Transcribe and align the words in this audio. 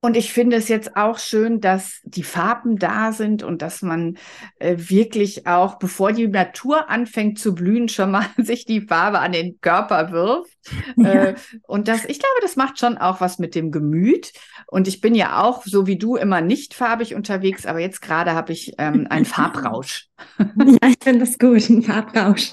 Und 0.00 0.16
ich 0.16 0.32
finde 0.32 0.56
es 0.56 0.68
jetzt 0.68 0.96
auch 0.96 1.18
schön, 1.18 1.60
dass 1.60 2.00
die 2.04 2.22
Farben 2.22 2.76
da 2.76 3.10
sind 3.10 3.42
und 3.42 3.62
dass 3.62 3.82
man 3.82 4.16
äh, 4.60 4.76
wirklich 4.78 5.48
auch, 5.48 5.80
bevor 5.80 6.12
die 6.12 6.28
Natur 6.28 6.88
anfängt 6.88 7.40
zu 7.40 7.52
blühen, 7.52 7.88
schon 7.88 8.12
mal 8.12 8.26
sich 8.36 8.64
die 8.64 8.82
Farbe 8.82 9.18
an 9.18 9.32
den 9.32 9.60
Körper 9.60 10.12
wirft. 10.12 10.52
Ja. 10.96 11.24
Äh, 11.24 11.34
und 11.66 11.88
das, 11.88 12.04
ich 12.04 12.18
glaube, 12.18 12.40
das 12.42 12.56
macht 12.56 12.78
schon 12.78 12.98
auch 12.98 13.22
was 13.22 13.38
mit 13.38 13.54
dem 13.54 13.70
Gemüt. 13.70 14.32
Und 14.66 14.86
ich 14.86 15.00
bin 15.00 15.14
ja 15.14 15.42
auch, 15.42 15.62
so 15.64 15.86
wie 15.86 15.96
du, 15.96 16.16
immer 16.16 16.40
nicht 16.42 16.74
farbig 16.74 17.14
unterwegs, 17.14 17.64
aber 17.64 17.78
jetzt 17.78 18.02
gerade 18.02 18.34
habe 18.34 18.52
ich 18.52 18.74
ähm, 18.76 19.06
einen 19.08 19.24
Farbrausch. 19.24 20.08
ja, 20.38 20.88
ich 20.88 20.98
finde 21.02 21.20
das 21.20 21.38
gut, 21.38 21.68
ein 21.70 21.82
Farbrausch. 21.82 22.52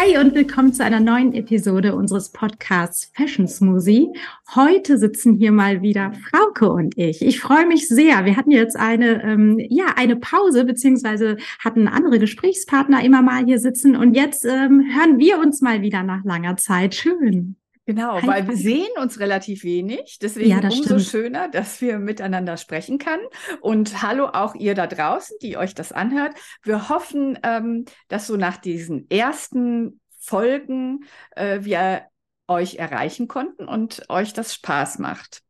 Hi 0.00 0.16
und 0.16 0.34
willkommen 0.34 0.72
zu 0.72 0.82
einer 0.82 0.98
neuen 0.98 1.34
Episode 1.34 1.94
unseres 1.94 2.30
Podcasts 2.30 3.12
Fashion 3.14 3.46
Smoothie. 3.46 4.08
Heute 4.54 4.96
sitzen 4.96 5.34
hier 5.34 5.52
mal 5.52 5.82
wieder 5.82 6.14
Frauke 6.30 6.70
und 6.70 6.96
ich. 6.96 7.20
Ich 7.20 7.38
freue 7.38 7.66
mich 7.66 7.86
sehr. 7.86 8.24
Wir 8.24 8.38
hatten 8.38 8.50
jetzt 8.50 8.76
eine, 8.76 9.22
ähm, 9.22 9.58
ja, 9.68 9.92
eine 9.96 10.16
Pause, 10.16 10.64
beziehungsweise 10.64 11.36
hatten 11.62 11.86
andere 11.86 12.18
Gesprächspartner 12.18 13.04
immer 13.04 13.20
mal 13.20 13.44
hier 13.44 13.58
sitzen 13.58 13.94
und 13.94 14.14
jetzt 14.14 14.46
ähm, 14.46 14.86
hören 14.90 15.18
wir 15.18 15.38
uns 15.38 15.60
mal 15.60 15.82
wieder 15.82 16.02
nach 16.02 16.24
langer 16.24 16.56
Zeit. 16.56 16.94
Schön. 16.94 17.59
Genau, 17.90 18.22
Hi, 18.22 18.26
weil 18.28 18.46
wir 18.46 18.56
sehen 18.56 18.92
uns 19.00 19.18
relativ 19.18 19.64
wenig. 19.64 20.20
Deswegen 20.22 20.50
ja, 20.50 20.60
umso 20.60 21.00
stimmt. 21.00 21.02
schöner, 21.02 21.48
dass 21.48 21.80
wir 21.80 21.98
miteinander 21.98 22.56
sprechen 22.56 22.98
können. 22.98 23.26
Und 23.60 24.00
hallo 24.00 24.26
auch 24.26 24.54
ihr 24.54 24.76
da 24.76 24.86
draußen, 24.86 25.36
die 25.42 25.56
euch 25.56 25.74
das 25.74 25.90
anhört. 25.90 26.36
Wir 26.62 26.88
hoffen, 26.88 27.36
ähm, 27.42 27.86
dass 28.06 28.28
so 28.28 28.36
nach 28.36 28.58
diesen 28.58 29.10
ersten 29.10 30.00
Folgen 30.20 31.00
äh, 31.34 31.64
wir 31.64 32.02
euch 32.46 32.76
erreichen 32.76 33.26
konnten 33.26 33.66
und 33.66 34.08
euch 34.08 34.32
das 34.34 34.54
Spaß 34.54 35.00
macht 35.00 35.42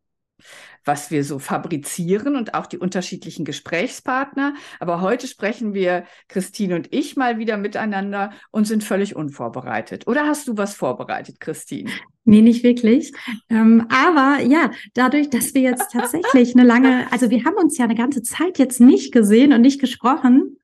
was 0.91 1.12
wir 1.12 1.22
so 1.22 1.38
fabrizieren 1.38 2.34
und 2.34 2.55
auch 2.55 2.66
die 2.66 2.77
unterschiedlichen 2.77 3.44
Gesprächspartner. 3.44 4.55
Aber 4.80 5.00
heute 5.00 5.28
sprechen 5.28 5.72
wir, 5.72 6.02
Christine 6.27 6.74
und 6.74 6.92
ich, 6.92 7.14
mal 7.14 7.38
wieder 7.38 7.58
miteinander 7.58 8.33
und 8.50 8.66
sind 8.66 8.83
völlig 8.83 9.14
unvorbereitet. 9.14 10.08
Oder 10.08 10.27
hast 10.27 10.48
du 10.48 10.56
was 10.56 10.74
vorbereitet, 10.74 11.38
Christine? 11.38 11.88
Nee, 12.24 12.42
nicht 12.42 12.64
wirklich. 12.64 13.12
Ähm, 13.48 13.86
aber 13.88 14.42
ja, 14.42 14.72
dadurch, 14.94 15.30
dass 15.30 15.55
wir 15.55 15.62
jetzt 15.62 15.91
tatsächlich 15.92 16.56
eine 16.56 16.64
lange, 16.64 17.06
also 17.12 17.30
wir 17.30 17.44
haben 17.44 17.55
uns 17.55 17.78
ja 17.78 17.84
eine 17.84 17.94
ganze 17.94 18.24
Zeit 18.24 18.58
jetzt 18.58 18.80
nicht 18.80 19.12
gesehen 19.12 19.52
und 19.52 19.61
nicht 19.61 19.80
gesprochen, 19.80 20.56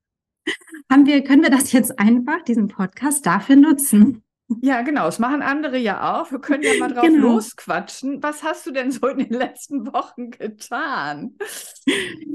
haben 0.90 1.06
wir, 1.06 1.22
können 1.22 1.44
wir 1.44 1.50
das 1.50 1.70
jetzt 1.70 2.00
einfach, 2.00 2.42
diesen 2.42 2.66
Podcast 2.66 3.24
dafür 3.26 3.54
nutzen. 3.54 4.25
Ja, 4.60 4.82
genau. 4.82 5.06
Das 5.06 5.18
machen 5.18 5.42
andere 5.42 5.76
ja 5.76 6.20
auch. 6.20 6.30
Wir 6.30 6.38
können 6.38 6.62
ja 6.62 6.78
mal 6.78 6.92
drauf 6.92 7.04
genau. 7.04 7.34
losquatschen. 7.34 8.22
Was 8.22 8.44
hast 8.44 8.66
du 8.66 8.70
denn 8.70 8.92
so 8.92 9.08
in 9.08 9.18
den 9.18 9.32
letzten 9.32 9.86
Wochen 9.92 10.30
getan? 10.30 11.32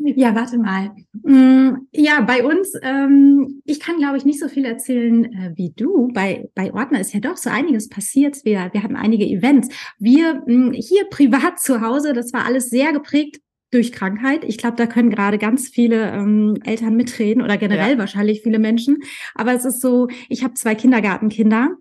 Ja, 0.03 0.35
warte 0.35 0.57
mal. 0.57 0.91
Mm, 1.23 1.87
ja, 1.91 2.21
bei 2.21 2.43
uns, 2.43 2.73
ähm, 2.81 3.61
ich 3.65 3.79
kann, 3.79 3.97
glaube 3.97 4.17
ich, 4.17 4.25
nicht 4.25 4.39
so 4.39 4.49
viel 4.49 4.65
erzählen 4.65 5.25
äh, 5.25 5.53
wie 5.55 5.71
du. 5.71 6.09
Bei, 6.13 6.49
bei 6.53 6.73
Ordner 6.73 6.99
ist 6.99 7.13
ja 7.13 7.21
doch 7.21 7.37
so 7.37 7.49
einiges 7.49 7.87
passiert. 7.87 8.43
Wir, 8.43 8.69
wir 8.73 8.83
hatten 8.83 8.95
einige 8.97 9.25
Events. 9.25 9.69
Wir 9.97 10.43
mm, 10.45 10.73
hier 10.73 11.05
privat 11.09 11.59
zu 11.59 11.81
Hause, 11.81 12.11
das 12.13 12.33
war 12.33 12.45
alles 12.45 12.69
sehr 12.69 12.91
geprägt 12.91 13.41
durch 13.71 13.93
Krankheit. 13.93 14.43
Ich 14.43 14.57
glaube, 14.57 14.75
da 14.75 14.85
können 14.85 15.09
gerade 15.09 15.37
ganz 15.37 15.69
viele 15.69 16.11
ähm, 16.11 16.57
Eltern 16.65 16.95
mitreden 16.97 17.41
oder 17.41 17.57
generell 17.57 17.93
ja. 17.93 17.97
wahrscheinlich 17.97 18.41
viele 18.41 18.59
Menschen. 18.59 18.97
Aber 19.33 19.53
es 19.53 19.63
ist 19.63 19.79
so, 19.79 20.09
ich 20.27 20.43
habe 20.43 20.55
zwei 20.55 20.75
Kindergartenkinder 20.75 21.77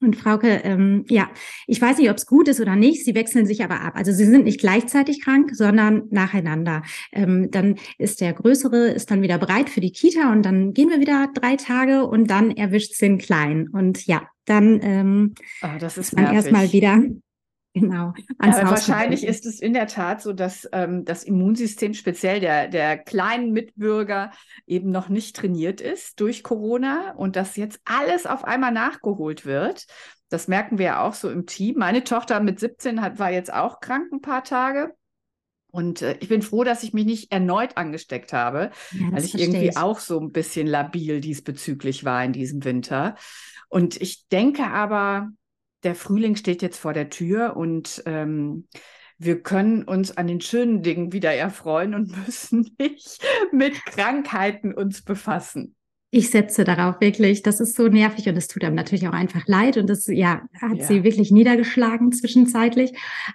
und 0.00 0.16
Frauke, 0.16 0.60
ähm, 0.64 1.04
ja, 1.08 1.30
ich 1.66 1.80
weiß 1.80 1.98
nicht, 1.98 2.10
ob 2.10 2.16
es 2.16 2.26
gut 2.26 2.48
ist 2.48 2.60
oder 2.60 2.76
nicht. 2.76 3.04
Sie 3.04 3.14
wechseln 3.14 3.46
sich 3.46 3.64
aber 3.64 3.80
ab. 3.80 3.94
Also 3.96 4.12
sie 4.12 4.24
sind 4.24 4.44
nicht 4.44 4.60
gleichzeitig 4.60 5.22
krank, 5.22 5.50
sondern 5.54 6.04
nacheinander. 6.10 6.82
Ähm, 7.12 7.50
dann 7.50 7.76
ist 7.98 8.20
der 8.20 8.32
Größere 8.32 8.88
ist 8.88 9.10
dann 9.10 9.22
wieder 9.22 9.38
bereit 9.38 9.70
für 9.70 9.80
die 9.80 9.92
Kita 9.92 10.32
und 10.32 10.42
dann 10.42 10.74
gehen 10.74 10.90
wir 10.90 11.00
wieder 11.00 11.28
drei 11.34 11.56
Tage 11.56 12.04
und 12.04 12.30
dann 12.30 12.50
erwischt 12.50 13.00
den 13.00 13.18
Kleinen. 13.18 13.68
Und 13.68 14.06
ja, 14.06 14.28
dann 14.44 14.80
ähm, 14.82 15.34
oh, 15.62 15.78
das 15.78 15.96
ist 15.96 16.16
dann 16.16 16.34
erstmal 16.34 16.72
wieder 16.72 17.02
Genau. 17.74 18.14
Ja, 18.40 18.70
wahrscheinlich 18.70 19.24
ist 19.24 19.46
es 19.46 19.58
in 19.58 19.72
der 19.72 19.88
Tat 19.88 20.22
so, 20.22 20.32
dass 20.32 20.68
ähm, 20.70 21.04
das 21.04 21.24
Immunsystem 21.24 21.92
speziell 21.92 22.38
der, 22.38 22.68
der 22.68 22.96
kleinen 22.96 23.50
Mitbürger 23.50 24.30
eben 24.64 24.92
noch 24.92 25.08
nicht 25.08 25.34
trainiert 25.34 25.80
ist 25.80 26.20
durch 26.20 26.44
Corona 26.44 27.14
und 27.16 27.34
dass 27.34 27.56
jetzt 27.56 27.80
alles 27.84 28.26
auf 28.26 28.44
einmal 28.44 28.70
nachgeholt 28.70 29.44
wird. 29.44 29.86
Das 30.28 30.46
merken 30.46 30.78
wir 30.78 30.86
ja 30.86 31.02
auch 31.02 31.14
so 31.14 31.28
im 31.28 31.46
Team. 31.46 31.76
Meine 31.76 32.04
Tochter 32.04 32.38
mit 32.38 32.60
17 32.60 33.00
hat, 33.00 33.18
war 33.18 33.32
jetzt 33.32 33.52
auch 33.52 33.80
krank 33.80 34.12
ein 34.12 34.20
paar 34.20 34.44
Tage. 34.44 34.94
Und 35.72 36.00
äh, 36.02 36.16
ich 36.20 36.28
bin 36.28 36.42
froh, 36.42 36.62
dass 36.62 36.84
ich 36.84 36.92
mich 36.92 37.06
nicht 37.06 37.32
erneut 37.32 37.76
angesteckt 37.76 38.32
habe, 38.32 38.70
ja, 38.92 39.10
weil 39.10 39.24
ich 39.24 39.36
irgendwie 39.36 39.70
ich. 39.70 39.76
auch 39.76 39.98
so 39.98 40.20
ein 40.20 40.30
bisschen 40.30 40.68
labil 40.68 41.20
diesbezüglich 41.20 42.04
war 42.04 42.24
in 42.24 42.32
diesem 42.32 42.64
Winter. 42.64 43.16
Und 43.68 44.00
ich 44.00 44.28
denke 44.28 44.68
aber, 44.68 45.30
der 45.84 45.94
Frühling 45.94 46.36
steht 46.36 46.62
jetzt 46.62 46.78
vor 46.78 46.92
der 46.92 47.10
Tür 47.10 47.56
und 47.56 48.02
ähm, 48.06 48.66
wir 49.18 49.42
können 49.42 49.84
uns 49.84 50.16
an 50.16 50.26
den 50.26 50.40
schönen 50.40 50.82
Dingen 50.82 51.12
wieder 51.12 51.32
erfreuen 51.32 51.94
und 51.94 52.16
müssen 52.26 52.74
nicht 52.78 53.24
mit 53.52 53.74
Krankheiten 53.86 54.74
uns 54.74 55.02
befassen. 55.02 55.76
Ich 56.16 56.30
setze 56.30 56.62
darauf 56.62 57.00
wirklich. 57.00 57.42
Das 57.42 57.58
ist 57.58 57.74
so 57.74 57.88
nervig 57.88 58.28
und 58.28 58.36
es 58.36 58.46
tut 58.46 58.62
einem 58.62 58.76
natürlich 58.76 59.08
auch 59.08 59.12
einfach 59.12 59.48
leid 59.48 59.76
und 59.76 59.90
das 59.90 60.06
ja 60.06 60.42
hat 60.62 60.76
ja. 60.76 60.84
sie 60.84 61.02
wirklich 61.02 61.32
niedergeschlagen 61.32 62.12
zwischenzeitlich. 62.12 62.92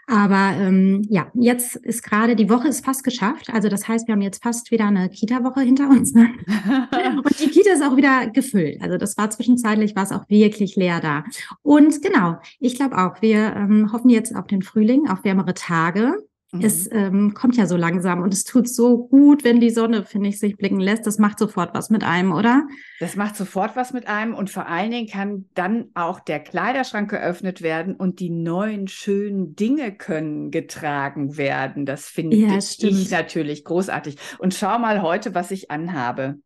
Aber 0.07 0.53
ähm, 0.57 1.05
ja, 1.09 1.29
jetzt 1.33 1.75
ist 1.75 2.03
gerade 2.03 2.37
die 2.37 2.49
Woche 2.49 2.69
ist 2.69 2.85
fast 2.85 3.03
geschafft. 3.03 3.49
Also 3.51 3.67
das 3.67 3.89
heißt, 3.89 4.07
wir 4.07 4.13
haben 4.13 4.21
jetzt 4.21 4.41
fast 4.41 4.71
wieder 4.71 4.85
eine 4.85 5.09
Kita-Woche 5.09 5.59
hinter 5.59 5.89
uns. 5.89 6.13
Und 6.15 7.39
die 7.41 7.49
Kita 7.49 7.73
ist 7.73 7.83
auch 7.83 7.97
wieder 7.97 8.29
gefüllt. 8.29 8.81
Also 8.81 8.97
das 8.97 9.17
war 9.17 9.29
zwischenzeitlich 9.29 9.97
war 9.97 10.03
es 10.03 10.13
auch 10.13 10.23
wirklich 10.29 10.77
leer 10.77 11.01
da. 11.01 11.25
Und 11.61 12.01
genau, 12.01 12.37
ich 12.61 12.75
glaube 12.75 12.97
auch, 12.97 13.21
wir 13.21 13.57
ähm, 13.57 13.91
hoffen 13.91 14.09
jetzt 14.09 14.33
auf 14.33 14.47
den 14.47 14.61
Frühling, 14.61 15.09
auf 15.09 15.25
wärmere 15.25 15.53
Tage. 15.53 16.15
Mhm. 16.51 16.61
Es 16.63 16.91
ähm, 16.91 17.33
kommt 17.35 17.57
ja 17.57 17.67
so 17.67 17.77
langsam 17.77 18.21
und 18.23 18.33
es 18.33 18.43
tut 18.43 18.67
so 18.67 19.07
gut, 19.07 19.43
wenn 19.43 19.59
die 19.59 19.69
Sonne, 19.69 20.03
finde 20.03 20.29
ich, 20.29 20.39
sich 20.39 20.57
blicken 20.57 20.79
lässt. 20.79 21.05
Das 21.05 21.19
macht 21.19 21.37
sofort 21.37 21.75
was 21.75 21.91
mit 21.91 22.03
einem, 22.03 22.31
oder? 22.31 22.67
Das 22.99 23.15
macht 23.15 23.35
sofort 23.35 23.75
was 23.75 23.93
mit 23.93 24.07
einem 24.07 24.33
und 24.33 24.49
vor 24.49 24.67
allen 24.67 24.89
Dingen 24.89 25.07
kann 25.07 25.45
dann 25.53 25.89
auch 25.93 26.19
der 26.19 26.39
Kleiderschrank 26.39 27.09
geöffnet 27.11 27.61
werden 27.61 27.95
und 27.95 28.19
die 28.19 28.31
neuen 28.31 28.87
schönen 28.87 29.55
Dinge 29.55 29.91
können 29.91 30.49
getragen 30.49 31.37
werden. 31.37 31.85
Das 31.85 32.05
finde 32.05 32.37
ja, 32.37 32.57
ich 32.57 33.11
natürlich 33.11 33.63
großartig. 33.63 34.17
Und 34.39 34.55
schau 34.55 34.79
mal 34.79 35.03
heute, 35.03 35.35
was 35.35 35.51
ich 35.51 35.69
anhabe. 35.69 36.39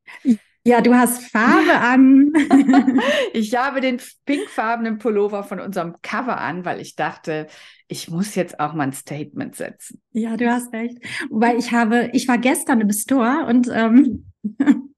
Ja, 0.66 0.80
du 0.80 0.94
hast 0.94 1.24
Farbe 1.24 1.74
an. 1.74 2.32
ich 3.34 3.56
habe 3.56 3.82
den 3.82 4.00
pinkfarbenen 4.26 4.98
Pullover 4.98 5.44
von 5.44 5.60
unserem 5.60 5.96
Cover 6.02 6.40
an, 6.40 6.64
weil 6.64 6.80
ich 6.80 6.96
dachte, 6.96 7.48
ich 7.90 8.10
muss 8.10 8.36
jetzt 8.36 8.62
auch 8.62 8.74
mal 8.74 8.84
ein 8.84 8.94
Statement 8.94 9.56
setzen. 9.56 10.02
Ja, 10.14 10.38
du 10.38 10.50
hast 10.50 10.72
recht. 10.72 11.00
Wobei 11.30 11.58
ich 11.58 11.74
habe, 11.74 12.10
ich 12.14 12.30
war 12.30 12.38
gestern 12.38 12.80
im 12.80 12.92
Store 12.92 13.46
und 13.46 13.70
ähm, 13.74 14.32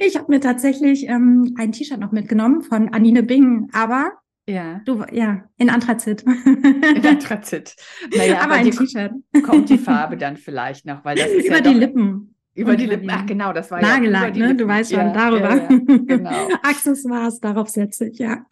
ich 0.00 0.16
habe 0.16 0.32
mir 0.32 0.40
tatsächlich 0.40 1.06
ähm, 1.08 1.54
ein 1.58 1.72
T-Shirt 1.72 2.00
noch 2.00 2.12
mitgenommen 2.12 2.62
von 2.62 2.88
Anine 2.88 3.22
Bing, 3.22 3.68
aber 3.72 4.12
ja. 4.48 4.80
Du, 4.84 5.04
ja, 5.10 5.42
in 5.58 5.70
Anthrazit. 5.70 6.22
In 6.22 7.04
Anthrazit. 7.04 7.74
Naja, 8.16 8.40
aber, 8.44 8.54
ein 8.54 8.70
T-Shirt. 8.70 9.12
Kommt 9.42 9.68
die 9.68 9.76
Farbe 9.76 10.16
dann 10.16 10.36
vielleicht 10.36 10.86
noch, 10.86 11.04
weil 11.04 11.16
das 11.16 11.30
ist 11.32 11.46
Über 11.46 11.56
ja 11.56 11.62
die 11.62 11.74
Lippen. 11.74 12.35
Über 12.56 12.76
die 12.76 12.86
Lippen, 12.86 13.10
ach 13.10 13.26
genau, 13.26 13.52
das 13.52 13.70
war 13.70 13.80
Nagellack, 13.80 14.34
ja. 14.34 14.48
ne? 14.48 14.54
Du 14.56 14.66
weißt 14.66 14.90
schon, 14.90 15.00
ja, 15.00 15.12
darüber. 15.12 15.56
Ja, 15.56 15.68
genau. 15.68 16.48
Accessoires, 16.62 17.38
darauf 17.40 17.68
setze 17.68 18.08
ich, 18.08 18.18
ja. 18.18 18.46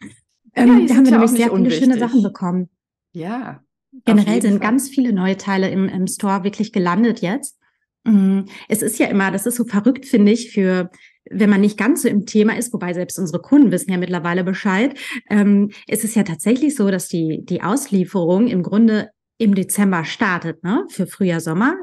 Ähm, 0.53 0.87
da 0.87 0.95
haben 0.95 1.05
wir 1.05 1.11
nämlich 1.11 1.31
sehr 1.31 1.51
viele 1.51 1.71
schöne 1.71 1.97
Sachen 1.97 2.21
bekommen. 2.21 2.69
Ja. 3.13 3.61
Generell 4.05 4.41
sind 4.41 4.59
Fall. 4.59 4.71
ganz 4.71 4.89
viele 4.89 5.11
neue 5.11 5.37
Teile 5.37 5.69
im, 5.69 5.89
im 5.89 6.07
Store 6.07 6.43
wirklich 6.43 6.71
gelandet 6.71 7.21
jetzt. 7.21 7.57
Mm, 8.03 8.41
es 8.69 8.81
ist 8.81 8.99
ja 8.99 9.07
immer, 9.07 9.31
das 9.31 9.45
ist 9.45 9.55
so 9.55 9.65
verrückt, 9.65 10.05
finde 10.05 10.31
ich, 10.31 10.51
für 10.51 10.89
wenn 11.31 11.49
man 11.49 11.61
nicht 11.61 11.77
ganz 11.77 12.03
so 12.03 12.07
im 12.07 12.25
Thema 12.25 12.55
ist, 12.55 12.71
wobei 12.71 12.93
selbst 12.93 13.17
unsere 13.17 13.41
Kunden 13.41 13.71
wissen 13.71 13.91
ja 13.91 13.97
mittlerweile 13.97 14.43
Bescheid, 14.43 14.97
ähm, 15.29 15.71
ist 15.87 16.03
es 16.03 16.13
ja 16.13 16.23
tatsächlich 16.23 16.75
so, 16.75 16.91
dass 16.91 17.07
die, 17.07 17.43
die 17.43 17.63
Auslieferung 17.63 18.47
im 18.47 18.61
Grunde 18.61 19.09
im 19.37 19.55
Dezember 19.55 20.05
startet, 20.05 20.63
ne? 20.63 20.85
Für 20.89 21.07
Frühjahr, 21.07 21.41
Sommer. 21.41 21.75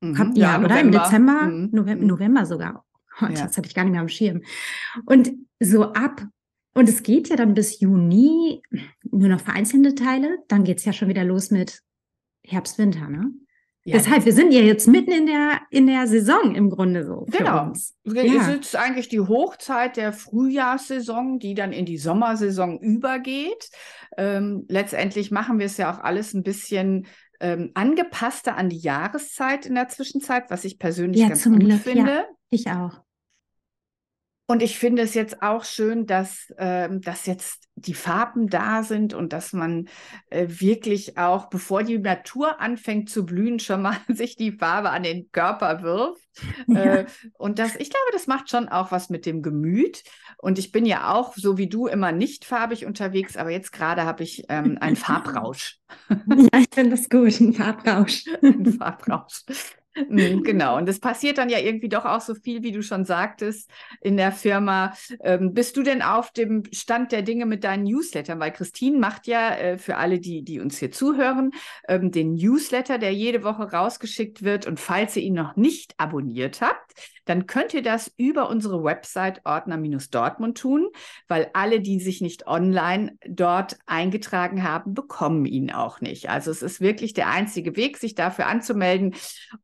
Mhm, 0.00 0.14
Kommt, 0.14 0.38
ja, 0.38 0.58
ja 0.58 0.64
oder? 0.64 0.80
Im 0.80 0.92
Dezember, 0.92 1.42
mhm. 1.42 1.70
November, 1.72 2.02
mhm. 2.02 2.08
November 2.08 2.46
sogar. 2.46 2.84
Oh, 3.20 3.26
ja. 3.26 3.30
Das 3.30 3.56
hatte 3.56 3.66
ich 3.66 3.74
gar 3.74 3.84
nicht 3.84 3.92
mehr 3.92 4.00
am 4.00 4.08
Schirm. 4.08 4.42
Und 5.06 5.32
so 5.60 5.92
ab, 5.92 6.24
und 6.74 6.88
es 6.88 7.02
geht 7.02 7.28
ja 7.28 7.36
dann 7.36 7.54
bis 7.54 7.80
Juni 7.80 8.62
nur 9.10 9.28
noch 9.28 9.40
vereinzelte 9.40 9.94
Teile, 9.94 10.38
dann 10.48 10.64
geht's 10.64 10.84
ja 10.84 10.92
schon 10.92 11.08
wieder 11.08 11.24
los 11.24 11.50
mit 11.50 11.82
Herbst, 12.44 12.78
Winter, 12.78 13.08
ne? 13.08 13.32
Ja, 13.84 13.96
Deshalb, 13.96 14.26
wir 14.26 14.34
sind 14.34 14.52
ja 14.52 14.60
jetzt 14.60 14.86
mitten 14.86 15.12
in 15.12 15.24
der, 15.24 15.62
in 15.70 15.86
der 15.86 16.06
Saison 16.06 16.54
im 16.54 16.68
Grunde 16.68 17.06
so. 17.06 17.26
genau. 17.30 17.68
Uns. 17.68 17.96
Ja. 18.04 18.50
Es 18.50 18.66
ist 18.66 18.76
eigentlich 18.76 19.08
die 19.08 19.20
Hochzeit 19.20 19.96
der 19.96 20.12
Frühjahrssaison, 20.12 21.38
die 21.38 21.54
dann 21.54 21.72
in 21.72 21.86
die 21.86 21.96
Sommersaison 21.96 22.78
übergeht. 22.80 23.70
Ähm, 24.18 24.66
letztendlich 24.68 25.30
machen 25.30 25.58
wir 25.58 25.64
es 25.64 25.78
ja 25.78 25.90
auch 25.90 26.00
alles 26.00 26.34
ein 26.34 26.42
bisschen 26.42 27.06
ähm, 27.40 27.70
angepasster 27.74 28.56
an 28.56 28.68
die 28.68 28.78
Jahreszeit 28.78 29.66
in 29.66 29.74
der 29.74 29.88
Zwischenzeit, 29.88 30.50
was 30.50 30.64
ich 30.64 30.78
persönlich 30.78 31.22
ja, 31.22 31.28
ganz 31.28 31.44
gut 31.44 31.60
Glück, 31.60 31.80
finde. 31.80 32.12
Ja, 32.12 32.24
ich 32.50 32.68
auch. 32.68 33.00
Und 34.50 34.62
ich 34.62 34.78
finde 34.78 35.02
es 35.02 35.12
jetzt 35.12 35.42
auch 35.42 35.62
schön, 35.62 36.06
dass, 36.06 36.50
ähm, 36.56 37.02
dass 37.02 37.26
jetzt 37.26 37.68
die 37.74 37.92
Farben 37.92 38.48
da 38.48 38.82
sind 38.82 39.12
und 39.12 39.34
dass 39.34 39.52
man 39.52 39.90
äh, 40.30 40.46
wirklich 40.48 41.18
auch, 41.18 41.50
bevor 41.50 41.82
die 41.82 41.98
Natur 41.98 42.58
anfängt 42.58 43.10
zu 43.10 43.26
blühen, 43.26 43.58
schon 43.60 43.82
mal 43.82 43.98
sich 44.08 44.36
die 44.36 44.52
Farbe 44.52 44.88
an 44.88 45.02
den 45.02 45.30
Körper 45.30 45.82
wirft. 45.82 46.22
Ja. 46.68 46.98
Äh, 46.98 47.06
und 47.36 47.58
das, 47.58 47.74
ich 47.74 47.90
glaube, 47.90 48.12
das 48.12 48.28
macht 48.28 48.48
schon 48.48 48.68
auch 48.68 48.92
was 48.92 49.10
mit 49.10 49.26
dem 49.26 49.42
Gemüt. 49.42 50.04
Und 50.36 50.60
ich 50.60 50.70
bin 50.70 50.86
ja 50.86 51.12
auch, 51.12 51.34
so 51.34 51.58
wie 51.58 51.68
du, 51.68 51.88
immer 51.88 52.12
nicht 52.12 52.44
farbig 52.44 52.86
unterwegs, 52.86 53.36
aber 53.36 53.50
jetzt 53.50 53.72
gerade 53.72 54.04
habe 54.04 54.22
ich 54.22 54.44
ähm, 54.48 54.78
einen 54.80 54.94
Farbrausch. 54.96 55.78
Ja, 56.08 56.60
ich 56.60 56.68
finde 56.72 56.90
das 56.90 57.08
gut, 57.08 57.40
ein 57.40 57.54
Farbrausch. 57.54 58.24
ein 58.40 58.72
Farbrausch. 58.72 59.42
Mhm, 60.08 60.42
genau, 60.44 60.76
und 60.76 60.88
es 60.88 61.00
passiert 61.00 61.38
dann 61.38 61.48
ja 61.48 61.58
irgendwie 61.58 61.88
doch 61.88 62.04
auch 62.04 62.20
so 62.20 62.34
viel, 62.34 62.62
wie 62.62 62.72
du 62.72 62.82
schon 62.82 63.04
sagtest, 63.04 63.70
in 64.00 64.16
der 64.16 64.32
Firma. 64.32 64.94
Ähm, 65.20 65.54
bist 65.54 65.76
du 65.76 65.82
denn 65.82 66.02
auf 66.02 66.30
dem 66.30 66.62
Stand 66.72 67.12
der 67.12 67.22
Dinge 67.22 67.46
mit 67.46 67.64
deinen 67.64 67.84
Newslettern? 67.84 68.40
Weil 68.40 68.52
Christine 68.52 68.98
macht 68.98 69.26
ja 69.26 69.54
äh, 69.54 69.78
für 69.78 69.96
alle, 69.96 70.20
die, 70.20 70.42
die 70.42 70.60
uns 70.60 70.78
hier 70.78 70.92
zuhören, 70.92 71.52
ähm, 71.88 72.10
den 72.10 72.34
Newsletter, 72.34 72.98
der 72.98 73.12
jede 73.12 73.42
Woche 73.44 73.70
rausgeschickt 73.70 74.42
wird. 74.42 74.66
Und 74.66 74.80
falls 74.80 75.16
ihr 75.16 75.22
ihn 75.22 75.34
noch 75.34 75.56
nicht 75.56 75.94
abonniert 75.98 76.60
habt, 76.60 76.94
dann 77.28 77.46
könnt 77.46 77.74
ihr 77.74 77.82
das 77.82 78.10
über 78.16 78.48
unsere 78.48 78.82
Website 78.82 79.42
Ordner-Dortmund 79.44 80.56
tun, 80.56 80.88
weil 81.28 81.50
alle, 81.52 81.80
die 81.80 82.00
sich 82.00 82.22
nicht 82.22 82.46
online 82.46 83.18
dort 83.28 83.78
eingetragen 83.84 84.62
haben, 84.62 84.94
bekommen 84.94 85.44
ihn 85.44 85.70
auch 85.70 86.00
nicht. 86.00 86.30
Also 86.30 86.50
es 86.50 86.62
ist 86.62 86.80
wirklich 86.80 87.12
der 87.12 87.28
einzige 87.28 87.76
Weg, 87.76 87.98
sich 87.98 88.14
dafür 88.14 88.46
anzumelden. 88.46 89.14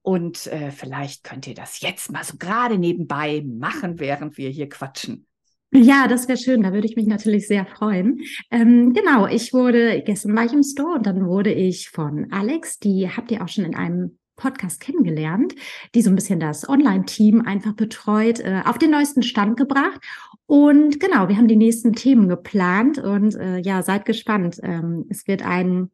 Und 0.02 0.23
äh, 0.32 0.70
vielleicht 0.70 1.24
könnt 1.24 1.46
ihr 1.46 1.54
das 1.54 1.80
jetzt 1.80 2.10
mal 2.10 2.24
so 2.24 2.36
gerade 2.38 2.78
nebenbei 2.78 3.42
machen, 3.46 3.98
während 3.98 4.38
wir 4.38 4.50
hier 4.50 4.68
quatschen. 4.68 5.26
Ja, 5.72 6.06
das 6.06 6.28
wäre 6.28 6.38
schön. 6.38 6.62
Da 6.62 6.72
würde 6.72 6.86
ich 6.86 6.94
mich 6.94 7.06
natürlich 7.06 7.48
sehr 7.48 7.66
freuen. 7.66 8.20
Ähm, 8.50 8.92
genau, 8.92 9.26
ich 9.26 9.52
wurde 9.52 10.02
gestern 10.02 10.36
war 10.36 10.44
ich 10.44 10.52
im 10.52 10.62
Store 10.62 10.94
und 10.94 11.06
dann 11.06 11.26
wurde 11.26 11.52
ich 11.52 11.90
von 11.90 12.30
Alex, 12.30 12.78
die 12.78 13.10
habt 13.10 13.32
ihr 13.32 13.42
auch 13.42 13.48
schon 13.48 13.64
in 13.64 13.74
einem 13.74 14.18
Podcast 14.36 14.80
kennengelernt, 14.80 15.54
die 15.94 16.02
so 16.02 16.10
ein 16.10 16.16
bisschen 16.16 16.40
das 16.40 16.68
Online-Team 16.68 17.42
einfach 17.42 17.74
betreut, 17.74 18.40
äh, 18.40 18.62
auf 18.64 18.78
den 18.78 18.90
neuesten 18.90 19.22
Stand 19.22 19.56
gebracht. 19.56 20.00
Und 20.46 21.00
genau, 21.00 21.28
wir 21.28 21.36
haben 21.36 21.48
die 21.48 21.56
nächsten 21.56 21.92
Themen 21.92 22.28
geplant 22.28 22.98
und 22.98 23.34
äh, 23.34 23.58
ja, 23.58 23.82
seid 23.82 24.04
gespannt. 24.04 24.60
Ähm, 24.62 25.06
es 25.08 25.26
wird 25.26 25.44
einen 25.44 25.90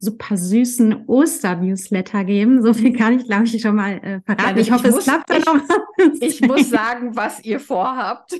super 0.00 0.36
süßen 0.36 1.04
Oster-Newsletter 1.06 2.24
geben. 2.24 2.62
So 2.62 2.72
viel 2.72 2.96
kann 2.96 3.18
ich, 3.18 3.26
glaube 3.26 3.44
ich, 3.44 3.60
schon 3.60 3.76
mal 3.76 3.94
äh, 3.98 4.20
verraten. 4.20 4.56
Ja, 4.56 4.56
ich, 4.56 4.68
ich 4.68 4.72
hoffe, 4.72 4.90
muss, 4.90 4.98
es 4.98 5.04
klappt 5.04 5.30
dann 5.30 5.42
noch. 5.42 5.62
Ich 6.20 6.40
muss 6.40 6.70
sagen, 6.70 7.16
was 7.16 7.44
ihr 7.44 7.58
vorhabt. 7.58 8.38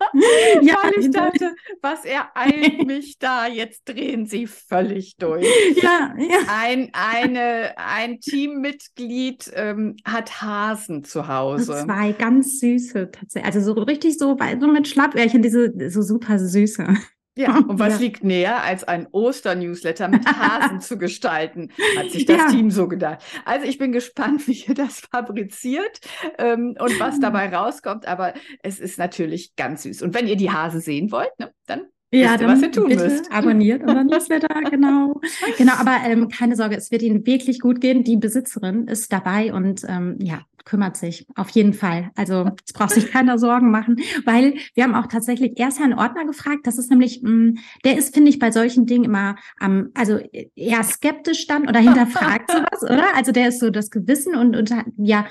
ja, 0.62 0.76
Weil 0.82 0.92
ich 1.00 1.10
dachte, 1.10 1.56
was 1.82 2.04
ereilt 2.04 2.86
mich 2.86 3.18
da? 3.18 3.48
Jetzt 3.48 3.88
drehen 3.88 4.26
sie 4.26 4.46
völlig 4.46 5.16
durch. 5.16 5.46
Ja, 5.82 6.14
ja. 6.16 6.38
Ein, 6.48 6.90
eine, 6.92 7.76
ein 7.76 8.20
Teammitglied 8.20 9.50
ähm, 9.54 9.96
hat 10.04 10.42
Hasen 10.42 11.04
zu 11.04 11.28
Hause. 11.28 11.84
Zwei 11.84 12.12
ganz 12.12 12.60
süße 12.60 13.10
tatsächlich. 13.10 13.54
Also 13.54 13.74
so 13.74 13.80
richtig 13.82 14.18
so, 14.18 14.36
so 14.60 14.66
mit 14.68 14.88
Schlappöhrchen, 14.88 15.42
diese 15.42 15.72
so 15.90 16.02
super 16.02 16.38
süße. 16.38 16.94
Ja, 17.38 17.58
und 17.58 17.78
was 17.78 17.94
ja. 17.94 17.98
liegt 18.00 18.24
näher, 18.24 18.64
als 18.64 18.82
ein 18.82 19.06
Oster-Newsletter 19.12 20.08
mit 20.08 20.26
Hasen 20.26 20.80
zu 20.80 20.98
gestalten, 20.98 21.70
hat 21.96 22.10
sich 22.10 22.26
das 22.26 22.36
ja. 22.36 22.48
Team 22.48 22.72
so 22.72 22.88
gedacht. 22.88 23.22
Also 23.44 23.64
ich 23.64 23.78
bin 23.78 23.92
gespannt, 23.92 24.48
wie 24.48 24.64
ihr 24.66 24.74
das 24.74 25.00
fabriziert 25.12 26.00
ähm, 26.38 26.74
und 26.80 26.98
was 26.98 27.20
dabei 27.20 27.48
rauskommt, 27.54 28.08
aber 28.08 28.34
es 28.64 28.80
ist 28.80 28.98
natürlich 28.98 29.54
ganz 29.54 29.84
süß. 29.84 30.02
Und 30.02 30.14
wenn 30.14 30.26
ihr 30.26 30.34
die 30.34 30.50
Hase 30.50 30.80
sehen 30.80 31.12
wollt, 31.12 31.30
ne, 31.38 31.52
dann 31.66 31.82
ja, 32.10 32.32
Wisst 32.32 32.40
ihr, 32.40 32.48
was 32.48 32.62
ihr 32.62 32.72
tun 32.72 32.88
müsst. 32.88 33.30
Abonniert 33.30 33.82
unseren 33.82 34.06
Newsletter, 34.06 34.48
genau. 34.70 35.20
Genau, 35.58 35.74
aber 35.74 35.98
ähm, 36.06 36.28
keine 36.28 36.56
Sorge, 36.56 36.74
es 36.74 36.90
wird 36.90 37.02
Ihnen 37.02 37.26
wirklich 37.26 37.60
gut 37.60 37.82
gehen. 37.82 38.02
Die 38.02 38.16
Besitzerin 38.16 38.88
ist 38.88 39.12
dabei 39.12 39.52
und 39.52 39.82
ähm, 39.86 40.16
ja, 40.18 40.40
kümmert 40.68 40.98
sich 40.98 41.26
auf 41.34 41.48
jeden 41.50 41.72
Fall. 41.72 42.10
Also 42.14 42.50
es 42.66 42.74
braucht 42.74 42.90
sich 42.90 43.10
keiner 43.10 43.38
Sorgen 43.38 43.70
machen, 43.70 43.96
weil 44.24 44.54
wir 44.74 44.84
haben 44.84 44.94
auch 44.94 45.06
tatsächlich 45.06 45.58
erst 45.58 45.80
Herrn 45.80 45.94
Ordner 45.94 46.26
gefragt. 46.26 46.66
Das 46.66 46.78
ist 46.78 46.90
nämlich, 46.90 47.22
mh, 47.22 47.30
mm, 47.30 47.58
der 47.84 47.96
ist, 47.96 48.14
finde 48.14 48.28
ich, 48.30 48.38
bei 48.38 48.52
solchen 48.52 48.84
Dingen 48.84 49.04
immer 49.04 49.36
ähm, 49.62 49.90
also 49.94 50.18
eher 50.54 50.82
skeptisch 50.82 51.46
dann 51.46 51.68
oder 51.68 51.80
hinterfragt 51.80 52.50
sowas, 52.52 52.82
oder? 52.82 53.16
Also 53.16 53.32
der 53.32 53.48
ist 53.48 53.60
so 53.60 53.70
das 53.70 53.90
Gewissen 53.90 54.34
und, 54.36 54.54
und 54.56 54.70
ja, 54.98 55.26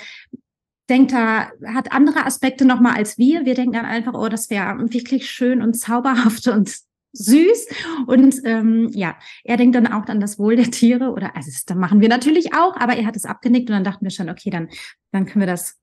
denkt 0.90 1.12
da, 1.12 1.52
hat 1.66 1.92
andere 1.92 2.26
Aspekte 2.26 2.66
nochmal 2.66 2.96
als 2.96 3.18
wir. 3.20 3.46
Wir 3.46 3.54
denken 3.54 3.74
dann 3.74 3.86
einfach, 3.86 4.14
oh, 4.16 4.30
das 4.30 4.50
wäre 4.50 4.76
wirklich 4.92 5.30
schön 5.30 5.62
und 5.62 5.76
zauberhaft 5.76 6.48
und 6.48 6.87
süß. 7.18 7.68
Und 8.08 8.36
ähm, 8.44 8.90
ja, 8.94 9.16
er 9.44 9.58
denkt 9.58 9.76
dann 9.76 9.88
auch 9.88 10.06
an 10.08 10.20
das 10.20 10.40
Wohl 10.40 10.56
der 10.56 10.72
Tiere 10.72 11.12
oder 11.12 11.36
also 11.36 11.52
das 11.52 11.76
machen 11.76 12.02
wir 12.02 12.10
natürlich 12.10 12.54
auch, 12.54 12.76
aber 12.78 12.96
er 12.96 13.06
hat 13.06 13.16
es 13.16 13.26
abgenickt 13.26 13.70
und 13.70 13.76
dann 13.76 13.84
dachten 13.84 14.06
wir 14.06 14.12
schon, 14.12 14.30
okay, 14.30 14.50
dann, 14.50 14.70
dann 15.12 15.26
können 15.26 15.42
wir 15.42 15.48
das, 15.48 15.80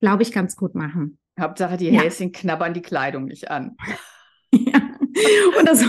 glaube 0.00 0.22
ich, 0.22 0.32
ganz 0.32 0.56
gut 0.56 0.74
machen. 0.74 1.18
Hauptsache, 1.40 1.76
die 1.76 1.90
ja. 1.90 2.02
Häschen 2.02 2.32
knabbern 2.32 2.74
die 2.74 2.82
Kleidung 2.82 3.24
nicht 3.24 3.50
an. 3.50 3.76
ja. 4.52 4.80
Und 5.58 5.68
das, 5.68 5.84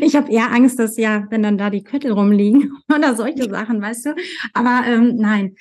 ich 0.00 0.14
habe 0.14 0.30
eher 0.30 0.52
Angst, 0.52 0.78
dass 0.78 0.96
ja, 0.96 1.26
wenn 1.30 1.42
dann 1.42 1.58
da 1.58 1.70
die 1.70 1.82
Köttel 1.82 2.12
rumliegen 2.12 2.72
oder 2.94 3.14
solche 3.14 3.48
Sachen, 3.48 3.80
weißt 3.80 4.06
du. 4.06 4.14
Aber 4.52 4.86
ähm, 4.86 5.16
nein, 5.16 5.56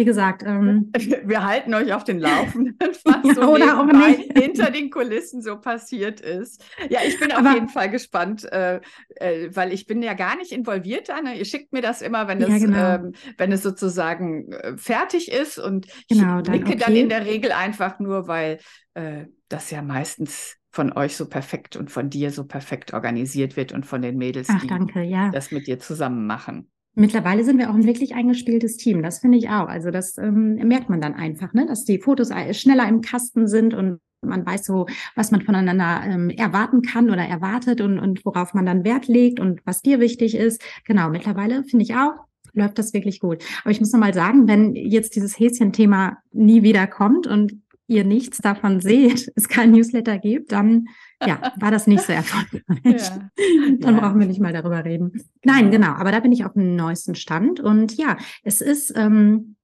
wie 0.00 0.04
gesagt, 0.06 0.42
ähm, 0.46 0.90
wir 1.24 1.44
halten 1.44 1.74
euch 1.74 1.92
auf 1.92 2.04
den 2.04 2.18
Laufenden, 2.20 2.74
was 3.04 3.36
so 3.36 3.42
oder 3.42 3.78
auch 3.78 3.84
nicht. 3.84 4.32
hinter 4.38 4.70
den 4.70 4.90
Kulissen 4.90 5.42
so 5.42 5.60
passiert 5.60 6.22
ist. 6.22 6.64
Ja, 6.88 7.00
ich 7.06 7.20
bin 7.20 7.30
auf 7.32 7.40
Aber, 7.40 7.52
jeden 7.52 7.68
Fall 7.68 7.90
gespannt, 7.90 8.50
äh, 8.50 8.80
äh, 9.16 9.50
weil 9.52 9.74
ich 9.74 9.86
bin 9.86 10.02
ja 10.02 10.14
gar 10.14 10.36
nicht 10.36 10.52
involviert 10.52 11.10
da. 11.10 11.20
Ne? 11.20 11.36
Ihr 11.36 11.44
schickt 11.44 11.74
mir 11.74 11.82
das 11.82 12.00
immer, 12.00 12.28
wenn 12.28 12.40
ja, 12.40 12.48
es, 12.48 12.62
genau. 12.62 12.94
ähm, 12.94 13.12
wenn 13.36 13.52
es 13.52 13.62
sozusagen 13.62 14.50
äh, 14.52 14.78
fertig 14.78 15.30
ist 15.30 15.58
und 15.58 15.86
genau, 16.08 16.38
ich 16.38 16.44
blicke 16.44 16.64
dann, 16.64 16.72
okay. 16.72 16.84
dann 16.86 16.96
in 16.96 17.08
der 17.10 17.26
Regel 17.26 17.52
einfach 17.52 17.98
nur, 17.98 18.26
weil 18.26 18.58
äh, 18.94 19.26
das 19.50 19.70
ja 19.70 19.82
meistens 19.82 20.56
von 20.70 20.94
euch 20.94 21.14
so 21.14 21.28
perfekt 21.28 21.76
und 21.76 21.90
von 21.90 22.08
dir 22.08 22.30
so 22.30 22.46
perfekt 22.46 22.94
organisiert 22.94 23.56
wird 23.58 23.72
und 23.72 23.84
von 23.84 24.00
den 24.00 24.16
Mädels, 24.16 24.48
Ach, 24.50 24.62
die 24.62 24.68
danke, 24.68 25.02
ja. 25.02 25.30
das 25.30 25.50
mit 25.50 25.66
dir 25.66 25.78
zusammen 25.78 26.26
machen. 26.26 26.70
Mittlerweile 26.94 27.44
sind 27.44 27.58
wir 27.58 27.70
auch 27.70 27.74
ein 27.74 27.86
wirklich 27.86 28.14
eingespieltes 28.14 28.76
Team. 28.76 29.02
Das 29.02 29.20
finde 29.20 29.38
ich 29.38 29.48
auch. 29.48 29.68
Also 29.68 29.90
das 29.90 30.18
ähm, 30.18 30.54
merkt 30.54 30.90
man 30.90 31.00
dann 31.00 31.14
einfach, 31.14 31.52
ne? 31.52 31.66
dass 31.66 31.84
die 31.84 32.00
Fotos 32.00 32.30
schneller 32.52 32.88
im 32.88 33.00
Kasten 33.00 33.46
sind 33.46 33.74
und 33.74 34.00
man 34.22 34.44
weiß 34.44 34.64
so, 34.64 34.86
was 35.14 35.30
man 35.30 35.42
voneinander 35.42 36.02
ähm, 36.04 36.30
erwarten 36.30 36.82
kann 36.82 37.10
oder 37.10 37.22
erwartet 37.22 37.80
und, 37.80 37.98
und 37.98 38.24
worauf 38.24 38.54
man 38.54 38.66
dann 38.66 38.84
Wert 38.84 39.08
legt 39.08 39.40
und 39.40 39.60
was 39.64 39.82
dir 39.82 40.00
wichtig 40.00 40.34
ist. 40.34 40.62
Genau, 40.84 41.08
mittlerweile 41.08 41.64
finde 41.64 41.84
ich 41.84 41.94
auch, 41.94 42.12
läuft 42.52 42.78
das 42.78 42.92
wirklich 42.92 43.20
gut. 43.20 43.42
Aber 43.62 43.70
ich 43.70 43.80
muss 43.80 43.92
noch 43.92 44.00
mal 44.00 44.14
sagen, 44.14 44.46
wenn 44.48 44.74
jetzt 44.74 45.16
dieses 45.16 45.38
Häschen-Thema 45.38 46.18
nie 46.32 46.62
wieder 46.62 46.86
kommt 46.86 47.26
und 47.26 47.62
ihr 47.86 48.04
nichts 48.04 48.38
davon 48.38 48.80
seht, 48.80 49.30
es 49.36 49.48
kein 49.48 49.72
Newsletter 49.72 50.18
gibt, 50.18 50.52
dann 50.52 50.86
ja, 51.26 51.52
war 51.56 51.70
das 51.70 51.86
nicht 51.86 52.02
so 52.02 52.12
erfolgreich. 52.12 52.62
Ja. 52.84 53.30
Dann 53.78 53.94
ja. 53.94 54.00
brauchen 54.00 54.20
wir 54.20 54.26
nicht 54.26 54.40
mal 54.40 54.52
darüber 54.52 54.84
reden. 54.84 55.12
Nein, 55.44 55.70
genau. 55.70 55.88
genau, 55.88 56.00
aber 56.00 56.12
da 56.12 56.20
bin 56.20 56.32
ich 56.32 56.44
auf 56.44 56.54
dem 56.54 56.76
neuesten 56.76 57.14
Stand. 57.14 57.60
Und 57.60 57.96
ja, 57.96 58.16
es 58.42 58.60
ist 58.60 58.92
ähm, 58.96 59.56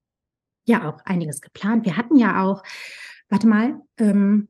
ja 0.67 0.89
auch 0.89 1.01
einiges 1.05 1.41
geplant. 1.41 1.85
Wir 1.85 1.97
hatten 1.97 2.17
ja 2.17 2.43
auch, 2.43 2.63
warte 3.29 3.47
mal, 3.47 3.81
ähm, 3.99 4.49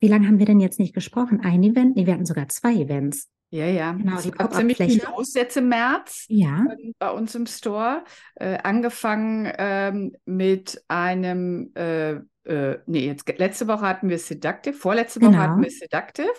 wie 0.00 0.08
lange 0.08 0.26
haben 0.26 0.38
wir 0.38 0.46
denn 0.46 0.60
jetzt 0.60 0.78
nicht 0.78 0.94
gesprochen? 0.94 1.40
Ein 1.40 1.62
Event? 1.62 1.96
Nee, 1.96 2.06
wir 2.06 2.14
hatten 2.14 2.26
sogar 2.26 2.48
zwei 2.48 2.74
Events. 2.74 3.28
Ja, 3.50 3.64
ja. 3.66 3.92
Genau, 3.92 4.20
die 4.20 4.30
kommt 4.30 4.54
ziemlich 4.54 4.76
viel 4.76 5.02
los 5.04 5.34
jetzt 5.34 5.56
im 5.56 5.68
März 5.68 6.26
ja. 6.28 6.66
ähm, 6.70 6.94
bei 6.98 7.10
uns 7.10 7.34
im 7.34 7.46
Store. 7.46 8.04
Äh, 8.34 8.58
angefangen 8.62 9.50
ähm, 9.56 10.12
mit 10.26 10.82
einem, 10.88 11.72
äh, 11.74 12.16
äh, 12.44 12.78
nee, 12.86 13.06
jetzt 13.06 13.26
letzte 13.38 13.66
Woche 13.66 13.82
hatten 13.82 14.08
wir 14.08 14.18
Seductive, 14.18 14.74
vorletzte 14.74 15.20
Woche 15.20 15.30
genau. 15.30 15.42
hatten 15.42 15.62
wir 15.62 15.70
Seductive. 15.70 16.34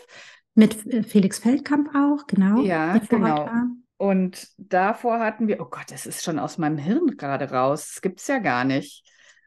Mit 0.54 0.86
äh, 0.86 1.04
Felix 1.04 1.40
Feldkamp 1.40 1.90
auch, 1.96 2.28
genau. 2.28 2.62
Ja, 2.62 2.98
genau. 2.98 3.50
Und 3.98 4.48
davor 4.58 5.20
hatten 5.20 5.48
wir, 5.48 5.60
oh 5.60 5.68
Gott, 5.70 5.92
das 5.92 6.06
ist 6.06 6.24
schon 6.24 6.40
aus 6.40 6.58
meinem 6.58 6.78
Hirn 6.78 7.18
gerade 7.18 7.52
raus. 7.52 7.92
Das 7.94 8.02
gibt 8.02 8.22
es 8.22 8.28
ja 8.28 8.40
gar 8.40 8.64
nicht. 8.64 9.04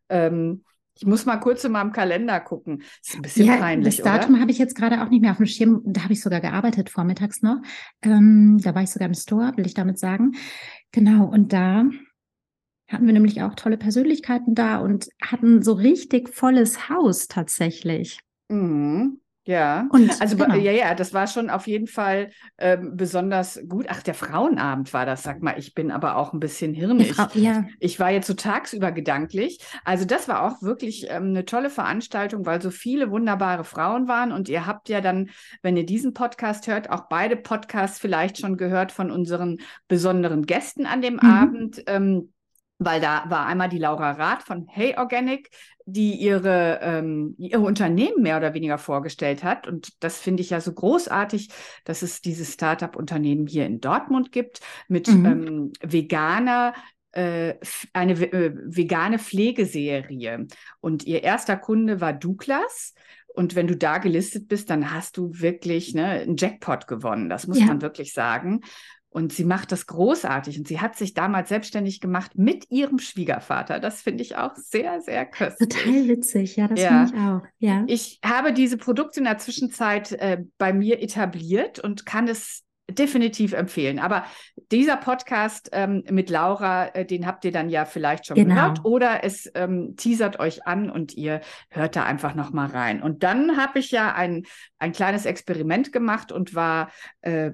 Ähm, 0.09 0.65
ich 0.95 1.07
muss 1.07 1.25
mal 1.25 1.39
kurz 1.39 1.65
in 1.65 1.73
meinem 1.73 1.93
Kalender 1.93 2.41
gucken. 2.41 2.79
Das 2.79 3.09
ist 3.09 3.15
ein 3.17 3.23
bisschen 3.23 3.47
ja, 3.47 3.57
peinlich, 3.57 3.97
Das 3.97 4.05
Datum 4.05 4.41
habe 4.41 4.51
ich 4.51 4.59
jetzt 4.59 4.75
gerade 4.75 5.03
auch 5.03 5.09
nicht 5.09 5.23
mehr 5.23 5.31
auf 5.31 5.39
dem 5.39 5.47
Schirm. 5.47 5.83
Da 5.85 6.05
habe 6.05 6.13
ich 6.13 6.21
sogar 6.21 6.41
gearbeitet 6.41 6.91
vormittags 6.91 7.43
noch. 7.43 7.59
Ähm, 8.03 8.61
da 8.63 8.75
war 8.75 8.83
ich 8.83 8.91
sogar 8.91 9.09
im 9.09 9.15
Store, 9.15 9.53
will 9.57 9.67
ich 9.67 9.75
damit 9.75 9.99
sagen. 9.99 10.33
Genau, 10.93 11.25
und 11.25 11.53
da 11.53 11.85
hatten 12.89 13.07
wir 13.07 13.13
nämlich 13.13 13.43
auch 13.43 13.55
tolle 13.55 13.79
Persönlichkeiten 13.79 14.55
da 14.55 14.79
und 14.79 15.09
hatten 15.23 15.63
so 15.63 15.73
richtig 15.73 16.29
volles 16.29 16.89
Haus 16.89 17.27
tatsächlich. 17.27 18.21
Mhm. 18.49 19.19
Ja, 19.45 19.89
und, 19.91 20.21
also 20.21 20.37
genau. 20.37 20.55
ja, 20.55 20.71
ja, 20.71 20.95
das 20.95 21.13
war 21.13 21.27
schon 21.27 21.51
auf 21.51 21.67
jeden 21.67 21.89
Fall 21.89 22.31
ähm, 22.59 22.93
besonders 22.97 23.61
gut. 23.69 23.87
Ach, 23.89 24.01
der 24.01 24.15
Frauenabend 24.15 24.93
war 24.95 25.05
das, 25.05 25.25
sag 25.25 25.43
mal. 25.43 25.59
Ich 25.59 25.75
bin 25.75 25.91
aber 25.91 26.17
auch 26.17 26.33
ein 26.33 26.39
bisschen 26.39 26.75
hirnig. 26.75 27.15
Frau, 27.15 27.27
ja. 27.35 27.65
Ich 27.81 27.99
war 27.99 28.11
jetzt 28.11 28.29
so 28.29 28.35
tagsüber 28.35 28.93
gedanklich. 28.93 29.59
Also 29.85 30.05
das 30.05 30.29
war 30.29 30.43
auch 30.45 30.63
wirklich 30.63 31.11
ähm, 31.11 31.31
eine 31.31 31.45
tolle 31.45 31.71
Veranstaltung, 31.71 32.47
weil 32.47 32.63
so 32.63 32.71
viele 32.71 33.11
wunderbare 33.11 33.65
Frauen 33.65 34.07
waren. 34.07 34.31
Und 34.31 34.49
ihr 34.49 34.65
habt 34.65 34.89
ja 34.89 35.01
dann, 35.01 35.31
wenn 35.61 35.77
ihr 35.77 35.87
diesen 35.87 36.15
Podcast 36.15 36.69
hört, 36.69 36.91
auch 36.91 37.09
beide 37.09 37.35
Podcasts 37.35 37.99
vielleicht 37.99 38.39
schon 38.39 38.57
gehört 38.57 38.93
von 38.93 39.11
unseren 39.11 39.59
besonderen 39.89 40.47
Gästen 40.47 40.87
an 40.87 41.03
dem 41.03 41.15
mhm. 41.15 41.21
Abend. 41.21 41.83
Ähm, 41.89 42.33
weil 42.85 43.01
da 43.01 43.25
war 43.29 43.47
einmal 43.47 43.69
die 43.69 43.79
Laura 43.79 44.13
Rath 44.13 44.43
von 44.43 44.67
Hey 44.69 44.97
Organic, 44.97 45.51
die 45.85 46.15
ihre, 46.15 46.81
ähm, 46.83 47.35
ihre 47.39 47.63
Unternehmen 47.63 48.23
mehr 48.23 48.37
oder 48.37 48.55
weniger 48.55 48.79
vorgestellt 48.79 49.43
hat. 49.43 49.67
Und 49.67 50.03
das 50.03 50.19
finde 50.19 50.43
ich 50.43 50.51
ja 50.51 50.61
so 50.61 50.73
großartig, 50.73 51.49
dass 51.85 52.03
es 52.03 52.21
dieses 52.21 52.53
Startup-Unternehmen 52.53 53.47
hier 53.47 53.67
in 53.67 53.81
Dortmund 53.81 54.33
gibt 54.33 54.61
mit 54.89 55.09
mhm. 55.09 55.27
ähm, 55.27 55.73
veganer 55.83 56.75
äh, 57.13 57.55
eine 57.93 58.13
äh, 58.13 58.53
vegane 58.55 59.19
Pflegeserie. 59.19 60.47
Und 60.81 61.05
ihr 61.05 61.23
erster 61.23 61.57
Kunde 61.57 62.01
war 62.01 62.13
Douglas. 62.13 62.95
Und 63.35 63.55
wenn 63.55 63.67
du 63.67 63.77
da 63.77 63.99
gelistet 63.99 64.49
bist, 64.49 64.69
dann 64.71 64.93
hast 64.93 65.17
du 65.17 65.31
wirklich 65.33 65.95
ne, 65.95 66.07
einen 66.07 66.37
Jackpot 66.37 66.87
gewonnen. 66.87 67.29
Das 67.29 67.47
muss 67.47 67.61
ja. 67.61 67.67
man 67.67 67.81
wirklich 67.81 68.13
sagen. 68.13 68.61
Und 69.13 69.33
sie 69.33 69.45
macht 69.45 69.73
das 69.73 69.87
großartig. 69.87 70.59
Und 70.59 70.67
sie 70.67 70.81
hat 70.81 70.97
sich 70.97 71.13
damals 71.13 71.51
selbstständig 71.51 72.01
gemacht 72.01 72.33
mit 72.35 72.71
ihrem 72.71 72.99
Schwiegervater. 72.99 73.79
Das 73.79 74.01
finde 74.01 74.23
ich 74.23 74.37
auch 74.37 74.57
sehr, 74.57 75.03
sehr 75.03 75.27
köstlich. 75.27 75.69
Total 75.69 76.09
witzig, 76.09 76.57
ja, 76.57 76.67
das 76.67 76.81
ja. 76.81 76.89
finde 76.89 77.13
ich 77.15 77.21
auch. 77.21 77.43
Ja. 77.59 77.85
Ich 77.89 78.21
habe 78.25 78.55
diese 78.55 78.79
Produkte 78.79 79.21
in 79.21 79.25
der 79.25 79.37
Zwischenzeit 79.37 80.13
äh, 80.13 80.39
bei 80.57 80.73
mir 80.73 81.03
etabliert 81.03 81.79
und 81.79 82.07
kann 82.07 82.27
es 82.27 82.65
definitiv 82.91 83.53
empfehlen. 83.53 83.99
Aber 83.99 84.25
dieser 84.71 84.97
Podcast 84.97 85.71
ähm, 85.73 86.05
mit 86.11 86.31
Laura, 86.31 86.87
äh, 86.95 87.05
den 87.05 87.27
habt 87.27 87.45
ihr 87.45 87.53
dann 87.53 87.69
ja 87.69 87.85
vielleicht 87.85 88.27
schon 88.27 88.37
genau. 88.37 88.55
gehört 88.55 88.85
oder 88.85 89.25
es 89.25 89.51
ähm, 89.55 89.95
teasert 89.97 90.39
euch 90.41 90.67
an 90.67 90.91
und 90.91 91.15
ihr 91.15 91.41
hört 91.71 91.97
da 91.97 92.05
einfach 92.05 92.35
noch 92.35 92.53
mal 92.53 92.67
rein. 92.67 93.03
Und 93.03 93.23
dann 93.23 93.57
habe 93.57 93.79
ich 93.79 93.91
ja 93.91 94.15
ein, 94.15 94.45
ein 94.79 94.93
kleines 94.93 95.27
Experiment 95.27 95.93
gemacht 95.93 96.33
und 96.33 96.55
war 96.55 96.91
äh, 97.21 97.53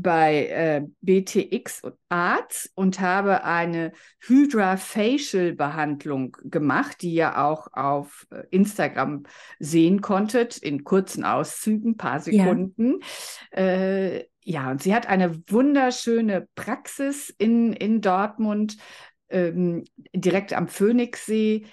bei 0.00 0.46
äh, 0.46 0.82
BTX 1.00 1.82
Arts 2.08 2.70
und 2.74 3.00
habe 3.00 3.42
eine 3.42 3.92
Hydra 4.20 4.76
Facial 4.76 5.54
Behandlung 5.54 6.36
gemacht, 6.44 7.02
die 7.02 7.12
ihr 7.12 7.38
auch 7.38 7.66
auf 7.72 8.26
äh, 8.30 8.44
Instagram 8.50 9.24
sehen 9.58 10.00
konntet, 10.00 10.56
in 10.56 10.84
kurzen 10.84 11.24
Auszügen, 11.24 11.96
paar 11.96 12.20
Sekunden. 12.20 13.00
Ja. 13.52 13.58
Äh, 13.58 14.28
ja, 14.44 14.70
und 14.70 14.82
sie 14.82 14.94
hat 14.94 15.08
eine 15.08 15.42
wunderschöne 15.48 16.48
Praxis 16.54 17.28
in, 17.36 17.72
in 17.72 18.00
Dortmund, 18.00 18.76
ähm, 19.28 19.84
direkt 20.14 20.52
am 20.52 20.68
Phoenixsee. 20.68 21.66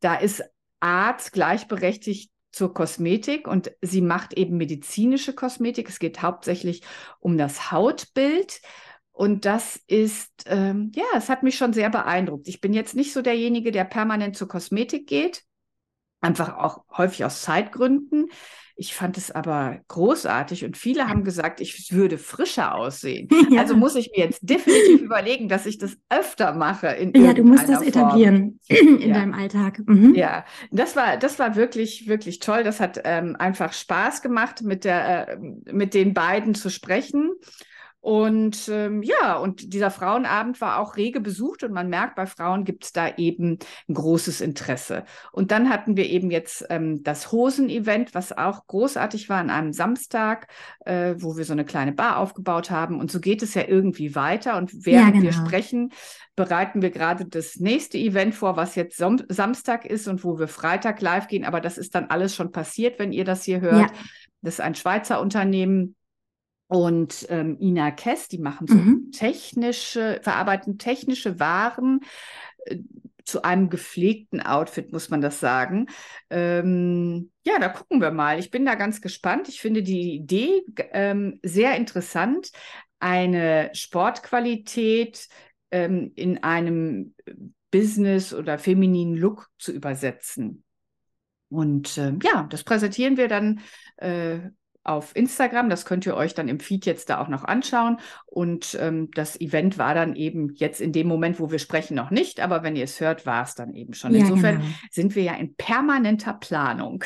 Da 0.00 0.16
ist 0.16 0.42
Arzt 0.80 1.32
gleichberechtigt 1.32 2.32
zur 2.52 2.74
Kosmetik 2.74 3.48
und 3.48 3.72
sie 3.80 4.02
macht 4.02 4.34
eben 4.34 4.56
medizinische 4.56 5.34
Kosmetik. 5.34 5.88
Es 5.88 5.98
geht 5.98 6.22
hauptsächlich 6.22 6.82
um 7.18 7.38
das 7.38 7.72
Hautbild. 7.72 8.60
Und 9.10 9.44
das 9.44 9.76
ist, 9.86 10.30
ähm, 10.46 10.90
ja, 10.94 11.04
es 11.16 11.28
hat 11.28 11.42
mich 11.42 11.56
schon 11.56 11.72
sehr 11.72 11.90
beeindruckt. 11.90 12.48
Ich 12.48 12.60
bin 12.60 12.72
jetzt 12.72 12.94
nicht 12.94 13.12
so 13.12 13.20
derjenige, 13.20 13.70
der 13.70 13.84
permanent 13.84 14.36
zur 14.36 14.48
Kosmetik 14.48 15.06
geht, 15.06 15.44
einfach 16.20 16.56
auch 16.56 16.84
häufig 16.96 17.24
aus 17.24 17.42
Zeitgründen. 17.42 18.30
Ich 18.76 18.94
fand 18.94 19.18
es 19.18 19.30
aber 19.30 19.80
großartig 19.88 20.64
und 20.64 20.76
viele 20.76 21.08
haben 21.08 21.24
gesagt, 21.24 21.60
ich 21.60 21.92
würde 21.92 22.18
frischer 22.18 22.74
aussehen. 22.74 23.28
Ja. 23.52 23.60
Also 23.60 23.76
muss 23.76 23.96
ich 23.96 24.10
mir 24.16 24.24
jetzt 24.24 24.38
definitiv 24.42 25.02
überlegen, 25.02 25.48
dass 25.48 25.66
ich 25.66 25.76
das 25.76 25.98
öfter 26.08 26.54
mache. 26.54 26.86
In 26.86 27.12
ja, 27.22 27.34
du 27.34 27.44
musst 27.44 27.68
das 27.68 27.78
Form. 27.78 27.88
etablieren 27.88 28.60
in 28.68 29.00
ja. 29.00 29.14
deinem 29.14 29.34
Alltag. 29.34 29.80
Mhm. 29.84 30.14
Ja, 30.14 30.46
das 30.70 30.96
war, 30.96 31.18
das 31.18 31.38
war 31.38 31.54
wirklich, 31.54 32.06
wirklich 32.08 32.38
toll. 32.38 32.62
Das 32.62 32.80
hat 32.80 33.00
ähm, 33.04 33.36
einfach 33.38 33.74
Spaß 33.74 34.22
gemacht, 34.22 34.62
mit, 34.62 34.84
der, 34.84 35.28
äh, 35.28 35.38
mit 35.70 35.92
den 35.92 36.14
beiden 36.14 36.54
zu 36.54 36.70
sprechen. 36.70 37.32
Und 38.02 38.68
ähm, 38.68 39.04
ja, 39.04 39.36
und 39.36 39.72
dieser 39.72 39.92
Frauenabend 39.92 40.60
war 40.60 40.80
auch 40.80 40.96
rege 40.96 41.20
besucht 41.20 41.62
und 41.62 41.72
man 41.72 41.88
merkt, 41.88 42.16
bei 42.16 42.26
Frauen 42.26 42.64
gibt 42.64 42.82
es 42.82 42.92
da 42.92 43.14
eben 43.16 43.60
ein 43.88 43.94
großes 43.94 44.40
Interesse. 44.40 45.04
Und 45.30 45.52
dann 45.52 45.70
hatten 45.70 45.96
wir 45.96 46.10
eben 46.10 46.32
jetzt 46.32 46.66
ähm, 46.68 47.04
das 47.04 47.30
Hosen-Event, 47.30 48.12
was 48.12 48.36
auch 48.36 48.66
großartig 48.66 49.28
war 49.28 49.38
an 49.38 49.50
einem 49.50 49.72
Samstag, 49.72 50.48
äh, 50.84 51.14
wo 51.18 51.36
wir 51.36 51.44
so 51.44 51.52
eine 51.52 51.64
kleine 51.64 51.92
Bar 51.92 52.16
aufgebaut 52.16 52.72
haben. 52.72 52.98
Und 52.98 53.12
so 53.12 53.20
geht 53.20 53.40
es 53.40 53.54
ja 53.54 53.68
irgendwie 53.68 54.16
weiter. 54.16 54.56
Und 54.56 54.84
während 54.84 55.14
ja, 55.14 55.20
genau. 55.20 55.22
wir 55.22 55.32
sprechen, 55.32 55.92
bereiten 56.34 56.82
wir 56.82 56.90
gerade 56.90 57.24
das 57.24 57.60
nächste 57.60 57.98
Event 57.98 58.34
vor, 58.34 58.56
was 58.56 58.74
jetzt 58.74 58.96
Sam 58.96 59.22
Samstag 59.28 59.86
ist 59.86 60.08
und 60.08 60.24
wo 60.24 60.40
wir 60.40 60.48
Freitag 60.48 61.00
live 61.02 61.28
gehen. 61.28 61.44
Aber 61.44 61.60
das 61.60 61.78
ist 61.78 61.94
dann 61.94 62.06
alles 62.06 62.34
schon 62.34 62.50
passiert, 62.50 62.98
wenn 62.98 63.12
ihr 63.12 63.24
das 63.24 63.44
hier 63.44 63.60
hört. 63.60 63.92
Ja. 63.92 63.96
Das 64.40 64.54
ist 64.54 64.60
ein 64.60 64.74
Schweizer 64.74 65.20
Unternehmen 65.20 65.94
und 66.72 67.26
ähm, 67.28 67.58
Ina 67.60 67.90
Kess, 67.90 68.28
die 68.28 68.38
machen 68.38 68.66
so 68.66 68.76
mhm. 68.76 69.12
technische, 69.12 70.20
verarbeiten 70.22 70.78
technische 70.78 71.38
Waren 71.38 72.00
äh, 72.64 72.78
zu 73.24 73.42
einem 73.42 73.68
gepflegten 73.68 74.40
Outfit, 74.40 74.90
muss 74.90 75.10
man 75.10 75.20
das 75.20 75.38
sagen. 75.38 75.88
Ähm, 76.30 77.30
ja, 77.44 77.58
da 77.58 77.68
gucken 77.68 78.00
wir 78.00 78.10
mal. 78.10 78.38
Ich 78.38 78.50
bin 78.50 78.64
da 78.64 78.74
ganz 78.74 79.02
gespannt. 79.02 79.50
Ich 79.50 79.60
finde 79.60 79.82
die 79.82 80.14
Idee 80.14 80.62
ähm, 80.92 81.40
sehr 81.42 81.76
interessant, 81.76 82.52
eine 83.00 83.68
Sportqualität 83.74 85.28
ähm, 85.72 86.12
in 86.14 86.42
einem 86.42 87.14
Business- 87.70 88.32
oder 88.32 88.58
femininen 88.58 89.14
Look 89.14 89.50
zu 89.58 89.72
übersetzen. 89.72 90.64
Und 91.50 91.98
äh, 91.98 92.14
ja, 92.22 92.46
das 92.48 92.64
präsentieren 92.64 93.18
wir 93.18 93.28
dann 93.28 93.60
äh, 93.98 94.38
auf 94.84 95.14
Instagram. 95.14 95.70
Das 95.70 95.84
könnt 95.84 96.06
ihr 96.06 96.16
euch 96.16 96.34
dann 96.34 96.48
im 96.48 96.60
Feed 96.60 96.86
jetzt 96.86 97.10
da 97.10 97.20
auch 97.20 97.28
noch 97.28 97.44
anschauen. 97.44 97.98
Und 98.26 98.76
ähm, 98.80 99.10
das 99.14 99.40
Event 99.40 99.78
war 99.78 99.94
dann 99.94 100.16
eben 100.16 100.54
jetzt 100.54 100.80
in 100.80 100.92
dem 100.92 101.06
Moment, 101.08 101.40
wo 101.40 101.50
wir 101.50 101.58
sprechen, 101.58 101.94
noch 101.94 102.10
nicht. 102.10 102.40
Aber 102.40 102.62
wenn 102.62 102.76
ihr 102.76 102.84
es 102.84 103.00
hört, 103.00 103.26
war 103.26 103.42
es 103.42 103.54
dann 103.54 103.74
eben 103.74 103.94
schon. 103.94 104.14
Ja, 104.14 104.20
Insofern 104.20 104.56
genau. 104.56 104.68
sind 104.90 105.14
wir 105.14 105.22
ja 105.22 105.34
in 105.34 105.54
permanenter 105.54 106.34
Planung. 106.34 107.04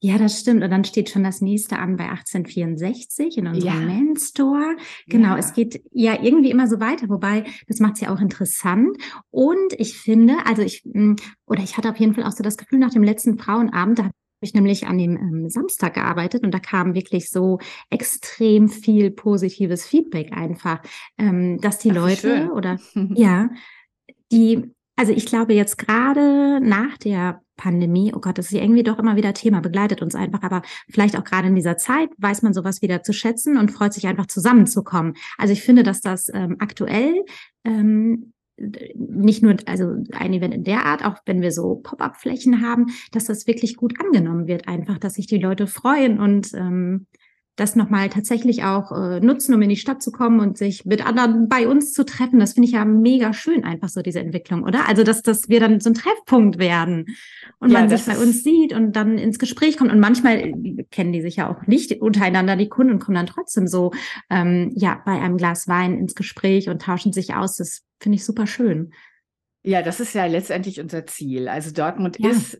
Ja, 0.00 0.18
das 0.18 0.40
stimmt. 0.40 0.64
Und 0.64 0.70
dann 0.70 0.84
steht 0.84 1.08
schon 1.08 1.22
das 1.22 1.40
nächste 1.40 1.78
an 1.78 1.96
bei 1.96 2.08
1864 2.08 3.38
in 3.38 3.46
unserem 3.46 3.80
ja. 3.80 3.86
Main 3.86 4.16
Store. 4.16 4.76
Genau, 5.06 5.30
ja. 5.30 5.38
es 5.38 5.52
geht 5.52 5.82
ja 5.92 6.20
irgendwie 6.20 6.50
immer 6.50 6.66
so 6.66 6.80
weiter, 6.80 7.08
wobei 7.08 7.44
das 7.68 7.78
macht 7.78 7.94
es 7.94 8.00
ja 8.00 8.12
auch 8.12 8.20
interessant. 8.20 8.96
Und 9.30 9.72
ich 9.78 9.96
finde, 9.96 10.34
also 10.46 10.62
ich, 10.62 10.82
hm, 10.82 11.16
oder 11.46 11.62
ich 11.62 11.76
hatte 11.76 11.90
auf 11.90 11.96
jeden 11.96 12.14
Fall 12.14 12.24
auch 12.24 12.32
so 12.32 12.42
das 12.42 12.56
Gefühl 12.56 12.80
nach 12.80 12.92
dem 12.92 13.04
letzten 13.04 13.38
Frauenabend, 13.38 14.00
da 14.00 14.10
ich 14.40 14.54
nämlich 14.54 14.86
an 14.86 14.98
dem 14.98 15.16
ähm, 15.16 15.50
Samstag 15.50 15.94
gearbeitet 15.94 16.44
und 16.44 16.52
da 16.52 16.58
kam 16.58 16.94
wirklich 16.94 17.30
so 17.30 17.58
extrem 17.90 18.68
viel 18.68 19.10
positives 19.10 19.86
Feedback 19.86 20.32
einfach, 20.32 20.80
ähm, 21.18 21.60
dass 21.60 21.78
die 21.78 21.90
Ach, 21.90 21.96
Leute 21.96 22.36
schön. 22.38 22.50
oder 22.50 22.78
ja, 23.14 23.50
die, 24.30 24.70
also 24.96 25.12
ich 25.12 25.26
glaube 25.26 25.54
jetzt 25.54 25.78
gerade 25.78 26.60
nach 26.60 26.98
der 26.98 27.40
Pandemie, 27.56 28.12
oh 28.14 28.20
Gott, 28.20 28.38
das 28.38 28.46
ist 28.46 28.52
ja 28.52 28.62
irgendwie 28.62 28.84
doch 28.84 28.98
immer 28.98 29.16
wieder 29.16 29.34
Thema, 29.34 29.60
begleitet 29.60 30.00
uns 30.00 30.14
einfach, 30.14 30.42
aber 30.42 30.62
vielleicht 30.88 31.16
auch 31.16 31.24
gerade 31.24 31.48
in 31.48 31.56
dieser 31.56 31.76
Zeit 31.76 32.08
weiß 32.16 32.42
man 32.42 32.54
sowas 32.54 32.80
wieder 32.80 33.02
zu 33.02 33.12
schätzen 33.12 33.58
und 33.58 33.72
freut 33.72 33.92
sich 33.92 34.06
einfach 34.06 34.26
zusammenzukommen. 34.26 35.14
Also 35.36 35.52
ich 35.52 35.62
finde, 35.62 35.82
dass 35.82 36.00
das 36.00 36.30
ähm, 36.32 36.56
aktuell 36.60 37.24
ähm, 37.64 38.32
nicht 38.94 39.42
nur, 39.42 39.56
also 39.66 39.94
ein 40.12 40.32
Event 40.32 40.54
in 40.54 40.64
der 40.64 40.84
Art, 40.84 41.04
auch 41.04 41.16
wenn 41.26 41.40
wir 41.40 41.52
so 41.52 41.76
Pop-up-Flächen 41.76 42.60
haben, 42.62 42.86
dass 43.12 43.24
das 43.24 43.46
wirklich 43.46 43.76
gut 43.76 43.94
angenommen 44.00 44.46
wird, 44.46 44.68
einfach, 44.68 44.98
dass 44.98 45.14
sich 45.14 45.26
die 45.26 45.38
Leute 45.38 45.66
freuen 45.66 46.18
und 46.18 46.52
ähm, 46.54 47.06
das 47.58 47.74
nochmal 47.74 48.08
tatsächlich 48.08 48.62
auch 48.62 48.92
äh, 48.92 49.20
nutzen, 49.20 49.52
um 49.52 49.62
in 49.62 49.68
die 49.68 49.76
Stadt 49.76 50.00
zu 50.00 50.12
kommen 50.12 50.38
und 50.38 50.56
sich 50.56 50.84
mit 50.84 51.04
anderen 51.04 51.48
bei 51.48 51.66
uns 51.66 51.92
zu 51.92 52.04
treffen. 52.04 52.38
Das 52.38 52.52
finde 52.52 52.68
ich 52.68 52.74
ja 52.74 52.84
mega 52.84 53.32
schön, 53.32 53.64
einfach 53.64 53.88
so 53.88 54.00
diese 54.00 54.20
Entwicklung, 54.20 54.62
oder? 54.62 54.88
Also, 54.88 55.02
dass, 55.02 55.22
dass 55.22 55.48
wir 55.48 55.58
dann 55.58 55.80
so 55.80 55.90
ein 55.90 55.94
Treffpunkt 55.94 56.58
werden 56.58 57.06
und 57.58 57.70
ja, 57.70 57.80
man 57.80 57.88
sich 57.88 58.04
bei 58.04 58.16
uns 58.16 58.44
sieht 58.44 58.72
und 58.72 58.92
dann 58.92 59.18
ins 59.18 59.40
Gespräch 59.40 59.76
kommt. 59.76 59.90
Und 59.90 59.98
manchmal 59.98 60.52
kennen 60.90 61.12
die 61.12 61.20
sich 61.20 61.36
ja 61.36 61.50
auch 61.50 61.66
nicht 61.66 62.00
untereinander, 62.00 62.54
die 62.54 62.68
Kunden, 62.68 62.94
und 62.94 62.98
kommen 63.00 63.16
dann 63.16 63.26
trotzdem 63.26 63.66
so, 63.66 63.90
ähm, 64.30 64.72
ja, 64.76 65.02
bei 65.04 65.20
einem 65.20 65.36
Glas 65.36 65.66
Wein 65.66 65.98
ins 65.98 66.14
Gespräch 66.14 66.68
und 66.68 66.82
tauschen 66.82 67.12
sich 67.12 67.34
aus. 67.34 67.56
Das 67.56 67.82
finde 68.00 68.16
ich 68.16 68.24
super 68.24 68.46
schön. 68.46 68.92
Ja, 69.64 69.82
das 69.82 69.98
ist 69.98 70.14
ja 70.14 70.26
letztendlich 70.26 70.80
unser 70.80 71.06
Ziel. 71.06 71.48
Also 71.48 71.72
Dortmund 71.72 72.18
ja. 72.20 72.30
ist 72.30 72.58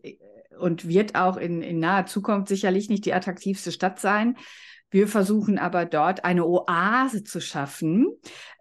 und 0.59 0.89
wird 0.89 1.15
auch 1.15 1.37
in, 1.37 1.63
in 1.63 1.79
naher 1.79 2.07
Zukunft 2.07 2.49
sicherlich 2.49 2.89
nicht 2.89 3.05
die 3.05 3.15
attraktivste 3.15 3.71
Stadt 3.71 4.01
sein. 4.01 4.37
Wir 4.91 5.07
versuchen 5.07 5.59
aber 5.59 5.85
dort 5.85 6.25
eine 6.25 6.47
Oase 6.47 7.23
zu 7.23 7.41
schaffen, 7.41 8.07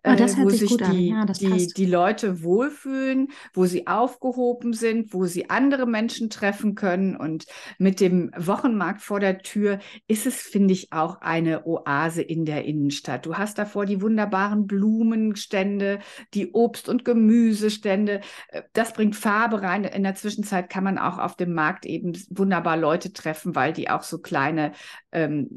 oh, 0.04 0.10
wo 0.10 0.50
sich, 0.50 0.70
sich 0.70 0.78
die, 0.78 1.10
ja, 1.10 1.26
die, 1.26 1.68
die 1.68 1.86
Leute 1.86 2.44
wohlfühlen, 2.44 3.30
wo 3.54 3.66
sie 3.66 3.88
aufgehoben 3.88 4.74
sind, 4.74 5.14
wo 5.14 5.26
sie 5.26 5.50
andere 5.50 5.86
Menschen 5.86 6.30
treffen 6.30 6.76
können. 6.76 7.16
Und 7.16 7.46
mit 7.78 8.00
dem 8.00 8.32
Wochenmarkt 8.36 9.02
vor 9.02 9.20
der 9.20 9.40
Tür 9.40 9.80
ist 10.08 10.26
es, 10.26 10.42
finde 10.42 10.74
ich, 10.74 10.92
auch 10.92 11.22
eine 11.22 11.66
Oase 11.66 12.22
in 12.22 12.46
der 12.46 12.66
Innenstadt. 12.66 13.26
Du 13.26 13.36
hast 13.36 13.58
davor 13.58 13.86
die 13.86 14.02
wunderbaren 14.02 14.68
Blumenstände, 14.68 16.00
die 16.34 16.52
Obst- 16.52 16.90
und 16.90 17.06
Gemüsestände. 17.06 18.22
Äh, 18.50 18.64
das 18.74 18.94
bringt 18.94 19.16
Farbe 19.16 19.62
rein. 19.62 19.86
In 19.86 20.04
der 20.04 20.16
Zwischenzeit 20.16 20.70
kann 20.70 20.84
man 20.84 20.98
auch 20.98 21.18
auf 21.20 21.36
dem 21.36 21.54
Markt 21.54 21.86
eben 21.86 22.14
wunderbar 22.30 22.76
Leute 22.78 23.14
treffen, 23.14 23.56
weil 23.56 23.72
die 23.74 23.90
auch 23.90 24.04
so 24.04 24.20
kleine 24.20 24.74
ähm, 25.12 25.50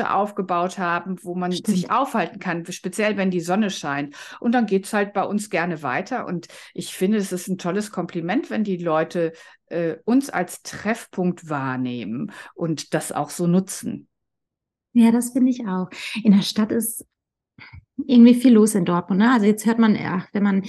Stehtische 0.00 0.14
aufgebaut 0.14 0.78
haben, 0.78 1.16
wo 1.22 1.34
man 1.34 1.52
Stimmt. 1.52 1.76
sich 1.76 1.90
aufhalten 1.90 2.38
kann, 2.38 2.64
speziell 2.70 3.16
wenn 3.16 3.30
die 3.30 3.40
Sonne 3.40 3.70
scheint. 3.70 4.14
Und 4.40 4.52
dann 4.52 4.66
geht 4.66 4.86
es 4.86 4.92
halt 4.92 5.12
bei 5.12 5.24
uns 5.24 5.50
gerne 5.50 5.82
weiter. 5.82 6.26
Und 6.26 6.48
ich 6.74 6.94
finde, 6.94 7.18
es 7.18 7.32
ist 7.32 7.48
ein 7.48 7.58
tolles 7.58 7.90
Kompliment, 7.90 8.50
wenn 8.50 8.64
die 8.64 8.78
Leute 8.78 9.32
äh, 9.66 9.96
uns 10.04 10.30
als 10.30 10.62
Treffpunkt 10.62 11.48
wahrnehmen 11.48 12.32
und 12.54 12.94
das 12.94 13.12
auch 13.12 13.30
so 13.30 13.46
nutzen. 13.46 14.08
Ja, 14.92 15.12
das 15.12 15.30
finde 15.30 15.50
ich 15.50 15.66
auch. 15.66 15.88
In 16.24 16.32
der 16.32 16.42
Stadt 16.42 16.72
ist 16.72 17.06
irgendwie 18.06 18.34
viel 18.34 18.54
los 18.54 18.74
in 18.74 18.84
Dortmund. 18.84 19.20
Ne? 19.20 19.32
Also 19.32 19.46
jetzt 19.46 19.66
hört 19.66 19.78
man, 19.78 19.96
ach, 19.96 20.26
wenn 20.32 20.42
man 20.42 20.62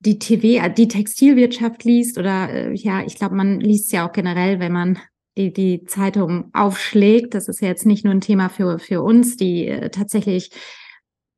die 0.00 0.18
TV, 0.18 0.68
die 0.68 0.88
Textilwirtschaft 0.88 1.84
liest 1.84 2.18
oder 2.18 2.48
äh, 2.50 2.74
ja, 2.74 3.02
ich 3.02 3.16
glaube, 3.16 3.34
man 3.34 3.60
liest 3.60 3.92
ja 3.92 4.08
auch 4.08 4.12
generell, 4.12 4.58
wenn 4.58 4.72
man 4.72 4.98
die, 5.36 5.52
die 5.52 5.84
Zeitung 5.84 6.50
aufschlägt. 6.52 7.34
Das 7.34 7.48
ist 7.48 7.60
ja 7.60 7.68
jetzt 7.68 7.86
nicht 7.86 8.04
nur 8.04 8.14
ein 8.14 8.20
Thema 8.20 8.48
für, 8.48 8.78
für 8.78 9.02
uns, 9.02 9.36
die 9.36 9.68
äh, 9.68 9.90
tatsächlich 9.90 10.50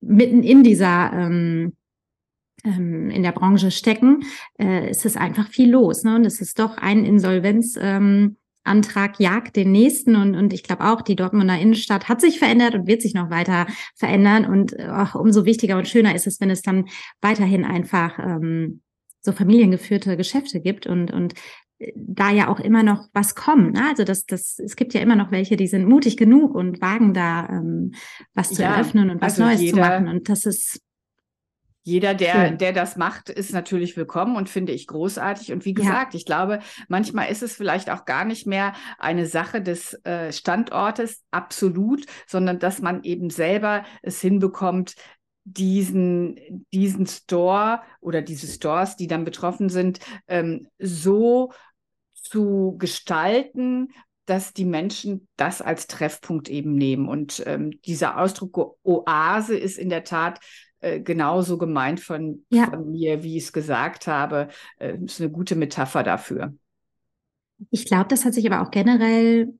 mitten 0.00 0.42
in 0.42 0.62
dieser 0.62 1.12
ähm, 1.12 1.74
ähm, 2.64 3.10
in 3.10 3.22
der 3.22 3.32
Branche 3.32 3.70
stecken, 3.70 4.24
äh, 4.58 4.90
ist 4.90 5.04
es 5.04 5.16
einfach 5.16 5.48
viel 5.48 5.70
los. 5.70 6.04
Ne? 6.04 6.14
Und 6.14 6.24
es 6.24 6.40
ist 6.40 6.58
doch 6.58 6.76
ein 6.76 7.04
Insolvenzantrag 7.04 8.36
ähm, 8.64 9.16
jagt 9.18 9.56
den 9.56 9.72
nächsten 9.72 10.14
und, 10.14 10.36
und 10.36 10.52
ich 10.52 10.62
glaube 10.62 10.84
auch, 10.84 11.02
die 11.02 11.16
Dortmunder 11.16 11.58
Innenstadt 11.58 12.08
hat 12.08 12.20
sich 12.20 12.38
verändert 12.38 12.74
und 12.74 12.86
wird 12.86 13.02
sich 13.02 13.14
noch 13.14 13.30
weiter 13.30 13.66
verändern. 13.96 14.46
Und 14.46 14.78
ach, 14.78 15.16
umso 15.16 15.44
wichtiger 15.44 15.76
und 15.76 15.88
schöner 15.88 16.14
ist 16.14 16.26
es, 16.26 16.40
wenn 16.40 16.50
es 16.50 16.62
dann 16.62 16.86
weiterhin 17.20 17.64
einfach 17.64 18.18
ähm, 18.18 18.82
so 19.20 19.32
familiengeführte 19.32 20.16
Geschäfte 20.16 20.60
gibt 20.60 20.86
und, 20.86 21.12
und 21.12 21.34
da 21.96 22.30
ja 22.30 22.48
auch 22.48 22.60
immer 22.60 22.82
noch 22.82 23.08
was 23.12 23.34
kommt. 23.34 23.74
Ne? 23.74 23.84
Also 23.88 24.04
das, 24.04 24.26
das, 24.26 24.58
es 24.58 24.76
gibt 24.76 24.94
ja 24.94 25.00
immer 25.00 25.16
noch 25.16 25.30
welche, 25.30 25.56
die 25.56 25.66
sind 25.66 25.88
mutig 25.88 26.16
genug 26.16 26.54
und 26.54 26.80
wagen 26.80 27.14
da 27.14 27.48
ähm, 27.48 27.92
was 28.34 28.50
zu 28.50 28.62
ja, 28.62 28.74
eröffnen 28.74 29.10
und 29.10 29.20
was 29.20 29.34
also 29.34 29.44
Neues 29.44 29.60
jeder, 29.60 29.74
zu 29.74 29.80
machen. 29.80 30.08
Und 30.08 30.28
das 30.28 30.46
ist 30.46 30.80
jeder, 31.84 32.14
der, 32.14 32.52
der 32.52 32.72
das 32.72 32.96
macht, 32.96 33.28
ist 33.28 33.52
natürlich 33.52 33.96
willkommen 33.96 34.36
und 34.36 34.48
finde 34.48 34.72
ich 34.72 34.86
großartig. 34.86 35.52
Und 35.52 35.64
wie 35.64 35.74
gesagt, 35.74 36.14
ja. 36.14 36.18
ich 36.18 36.24
glaube, 36.24 36.60
manchmal 36.88 37.28
ist 37.28 37.42
es 37.42 37.56
vielleicht 37.56 37.90
auch 37.90 38.04
gar 38.04 38.24
nicht 38.24 38.46
mehr 38.46 38.72
eine 38.98 39.26
Sache 39.26 39.60
des 39.60 39.94
äh, 40.04 40.32
Standortes, 40.32 41.24
absolut, 41.32 42.06
sondern 42.28 42.60
dass 42.60 42.80
man 42.80 43.02
eben 43.02 43.30
selber 43.30 43.84
es 44.02 44.20
hinbekommt, 44.20 44.94
diesen, 45.44 46.38
diesen 46.72 47.06
Store 47.06 47.80
oder 48.00 48.22
diese 48.22 48.46
Stores, 48.46 48.94
die 48.94 49.08
dann 49.08 49.24
betroffen 49.24 49.68
sind, 49.68 49.98
ähm, 50.28 50.68
so 50.78 51.52
zu 52.22 52.76
gestalten, 52.78 53.92
dass 54.26 54.52
die 54.52 54.64
Menschen 54.64 55.28
das 55.36 55.60
als 55.60 55.86
Treffpunkt 55.86 56.48
eben 56.48 56.74
nehmen. 56.74 57.08
Und 57.08 57.42
ähm, 57.46 57.70
dieser 57.84 58.18
Ausdruck 58.18 58.78
Oase 58.82 59.56
ist 59.56 59.78
in 59.78 59.88
der 59.88 60.04
Tat 60.04 60.40
äh, 60.80 61.00
genauso 61.00 61.58
gemeint 61.58 62.00
von, 62.00 62.44
ja. 62.50 62.70
von, 62.70 62.90
mir, 62.90 63.22
wie 63.22 63.36
ich 63.36 63.44
es 63.44 63.52
gesagt 63.52 64.06
habe. 64.06 64.48
Äh, 64.78 64.98
ist 64.98 65.20
eine 65.20 65.30
gute 65.30 65.54
Metapher 65.54 66.02
dafür. 66.02 66.54
Ich 67.70 67.84
glaube, 67.84 68.08
das 68.08 68.24
hat 68.24 68.34
sich 68.34 68.50
aber 68.50 68.62
auch 68.62 68.70
generell 68.70 69.54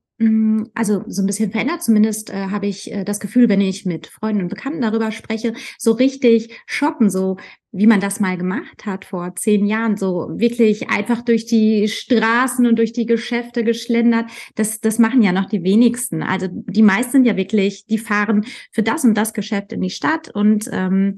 also 0.75 1.03
so 1.07 1.23
ein 1.23 1.25
bisschen 1.25 1.51
verändert. 1.51 1.83
Zumindest 1.83 2.29
äh, 2.29 2.47
habe 2.49 2.67
ich 2.67 2.91
äh, 2.91 3.03
das 3.03 3.19
Gefühl, 3.19 3.49
wenn 3.49 3.61
ich 3.61 3.85
mit 3.85 4.07
Freunden 4.07 4.43
und 4.43 4.47
Bekannten 4.49 4.81
darüber 4.81 5.11
spreche, 5.11 5.53
so 5.77 5.91
richtig 5.93 6.61
shoppen, 6.67 7.09
so 7.09 7.37
wie 7.71 7.87
man 7.87 7.99
das 7.99 8.19
mal 8.19 8.37
gemacht 8.37 8.85
hat 8.85 9.05
vor 9.05 9.35
zehn 9.35 9.65
Jahren, 9.65 9.97
so 9.97 10.29
wirklich 10.33 10.89
einfach 10.89 11.23
durch 11.23 11.45
die 11.45 11.87
Straßen 11.87 12.67
und 12.67 12.77
durch 12.77 12.93
die 12.93 13.07
Geschäfte 13.07 13.63
geschlendert. 13.63 14.29
Das, 14.55 14.79
das 14.79 14.99
machen 14.99 15.23
ja 15.23 15.31
noch 15.31 15.45
die 15.45 15.63
wenigsten. 15.63 16.21
Also 16.21 16.47
die 16.51 16.83
meisten 16.83 17.11
sind 17.13 17.25
ja 17.25 17.35
wirklich, 17.35 17.85
die 17.87 17.97
fahren 17.97 18.45
für 18.71 18.83
das 18.83 19.03
und 19.03 19.15
das 19.15 19.33
Geschäft 19.33 19.73
in 19.73 19.81
die 19.81 19.89
Stadt 19.89 20.29
und 20.29 20.69
ähm, 20.71 21.17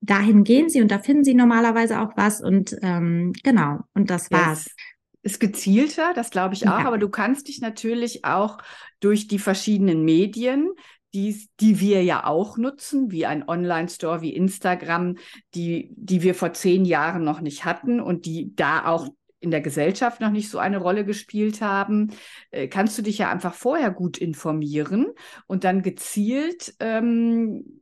dahin 0.00 0.42
gehen 0.42 0.68
sie 0.68 0.82
und 0.82 0.90
da 0.90 0.98
finden 0.98 1.22
sie 1.22 1.34
normalerweise 1.34 2.00
auch 2.00 2.16
was 2.16 2.42
und 2.42 2.76
ähm, 2.82 3.32
genau 3.44 3.78
und 3.94 4.10
das 4.10 4.32
war's. 4.32 4.64
Yes 4.66 4.91
ist 5.22 5.40
gezielter, 5.40 6.12
das 6.14 6.30
glaube 6.30 6.54
ich 6.54 6.68
auch, 6.68 6.80
ja. 6.80 6.86
aber 6.86 6.98
du 6.98 7.08
kannst 7.08 7.48
dich 7.48 7.60
natürlich 7.60 8.24
auch 8.24 8.58
durch 9.00 9.28
die 9.28 9.38
verschiedenen 9.38 10.04
Medien, 10.04 10.70
die, 11.14 11.48
die 11.60 11.78
wir 11.80 12.02
ja 12.02 12.26
auch 12.26 12.56
nutzen, 12.56 13.10
wie 13.10 13.26
ein 13.26 13.46
Online-Store 13.46 14.22
wie 14.22 14.34
Instagram, 14.34 15.16
die, 15.54 15.90
die 15.96 16.22
wir 16.22 16.34
vor 16.34 16.52
zehn 16.54 16.84
Jahren 16.84 17.22
noch 17.22 17.40
nicht 17.40 17.64
hatten 17.64 18.00
und 18.00 18.24
die 18.24 18.54
da 18.56 18.86
auch 18.86 19.08
in 19.38 19.50
der 19.50 19.60
Gesellschaft 19.60 20.20
noch 20.20 20.30
nicht 20.30 20.48
so 20.48 20.58
eine 20.58 20.78
Rolle 20.78 21.04
gespielt 21.04 21.60
haben, 21.60 22.12
äh, 22.50 22.68
kannst 22.68 22.96
du 22.96 23.02
dich 23.02 23.18
ja 23.18 23.30
einfach 23.30 23.54
vorher 23.54 23.90
gut 23.90 24.16
informieren 24.18 25.06
und 25.46 25.64
dann 25.64 25.82
gezielt 25.82 26.74
ähm, 26.80 27.81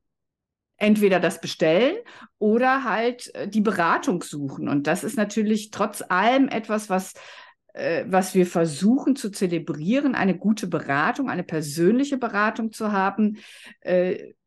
entweder 0.81 1.21
das 1.21 1.41
bestellen 1.41 1.97
oder 2.39 2.85
halt 2.85 3.33
äh, 3.35 3.47
die 3.47 3.61
Beratung 3.61 4.23
suchen. 4.23 4.69
Und 4.69 4.89
das 4.89 5.05
ist 5.05 5.17
natürlich 5.17 5.71
trotz 5.71 6.03
allem 6.09 6.49
etwas, 6.49 6.91
was 6.91 7.15
äh, 7.75 8.05
was 8.09 8.35
wir 8.35 8.47
versuchen 8.47 9.15
zu 9.15 9.31
zelebrieren, 9.31 10.17
eine 10.17 10.37
gute 10.37 10.67
Beratung, 10.67 11.31
eine 11.31 11.45
persönliche 11.45 12.19
Beratung 12.19 12.73
zu 12.73 12.91
haben. 12.91 13.39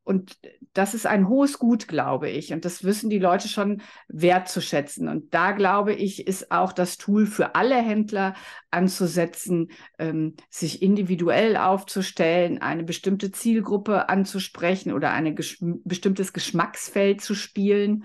Und 0.04 0.38
das 0.74 0.94
ist 0.94 1.06
ein 1.06 1.30
hohes 1.30 1.60
Gut, 1.60 1.88
glaube 1.88 2.30
ich. 2.30 2.52
Und 2.52 2.66
das 2.66 2.84
wissen 2.84 3.10
die 3.10 3.20
Leute 3.20 3.48
schon 3.48 3.82
wertzuschätzen. 4.08 5.08
Und 5.08 5.34
da, 5.34 5.52
glaube 5.52 5.94
ich, 5.94 6.28
ist 6.28 6.52
auch 6.52 6.74
das 6.74 6.98
Tool 6.98 7.26
für 7.26 7.56
alle 7.56 7.76
Händler 7.76 8.34
anzusetzen, 8.70 9.72
ähm, 10.00 10.36
sich 10.50 10.82
individuell 10.82 11.56
aufzustellen, 11.56 12.62
eine 12.62 12.84
bestimmte 12.84 13.32
Zielgruppe 13.32 14.10
anzusprechen 14.10 14.92
oder 14.92 15.12
ein 15.12 15.36
gesch 15.36 15.58
bestimmtes 15.62 16.34
Geschmacksfeld 16.34 17.22
zu 17.22 17.36
spielen 17.36 18.04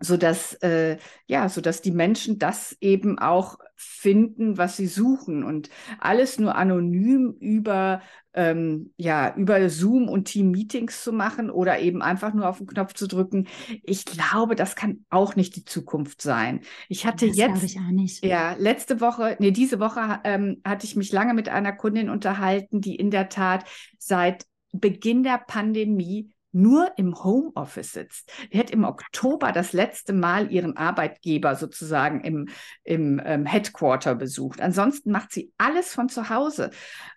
so 0.00 0.16
dass 0.16 0.54
äh, 0.62 0.96
ja, 1.26 1.48
so 1.48 1.60
dass 1.60 1.82
die 1.82 1.90
Menschen 1.90 2.38
das 2.38 2.76
eben 2.80 3.18
auch 3.18 3.58
finden, 3.80 4.58
was 4.58 4.76
sie 4.76 4.88
suchen 4.88 5.44
und 5.44 5.70
alles 6.00 6.38
nur 6.38 6.56
anonym 6.56 7.36
über 7.38 8.02
ähm, 8.34 8.92
ja 8.96 9.34
über 9.36 9.70
Zoom 9.70 10.08
und 10.08 10.24
Team 10.24 10.50
Meetings 10.50 11.04
zu 11.04 11.12
machen 11.12 11.48
oder 11.48 11.78
eben 11.78 12.02
einfach 12.02 12.34
nur 12.34 12.48
auf 12.48 12.58
den 12.58 12.66
Knopf 12.66 12.94
zu 12.94 13.06
drücken. 13.06 13.46
Ich 13.84 14.04
glaube, 14.04 14.56
das 14.56 14.74
kann 14.74 15.04
auch 15.10 15.36
nicht 15.36 15.54
die 15.54 15.64
Zukunft 15.64 16.20
sein. 16.20 16.60
Ich 16.88 17.06
hatte 17.06 17.28
das 17.28 17.36
jetzt 17.36 17.62
ich 17.62 17.78
auch 17.78 17.92
nicht. 17.92 18.24
ja 18.24 18.54
letzte 18.58 19.00
Woche, 19.00 19.36
nee 19.38 19.52
diese 19.52 19.78
Woche 19.78 20.20
ähm, 20.24 20.60
hatte 20.64 20.84
ich 20.84 20.96
mich 20.96 21.12
lange 21.12 21.34
mit 21.34 21.48
einer 21.48 21.72
Kundin 21.72 22.10
unterhalten, 22.10 22.80
die 22.80 22.96
in 22.96 23.12
der 23.12 23.28
Tat 23.28 23.64
seit 23.98 24.44
Beginn 24.72 25.22
der 25.22 25.38
Pandemie 25.38 26.30
nur 26.52 26.92
im 26.96 27.22
Homeoffice 27.22 27.92
sitzt. 27.92 28.32
Die 28.52 28.58
hat 28.58 28.70
im 28.70 28.84
Oktober 28.84 29.52
das 29.52 29.72
letzte 29.72 30.12
Mal 30.12 30.50
ihren 30.50 30.76
Arbeitgeber 30.76 31.56
sozusagen 31.56 32.22
im, 32.22 32.48
im 32.84 33.20
ähm, 33.24 33.46
Headquarter 33.46 34.14
besucht. 34.14 34.60
Ansonsten 34.60 35.10
macht 35.10 35.32
sie 35.32 35.52
alles 35.58 35.92
von 35.92 36.08
zu 36.08 36.30
Hause. 36.30 36.70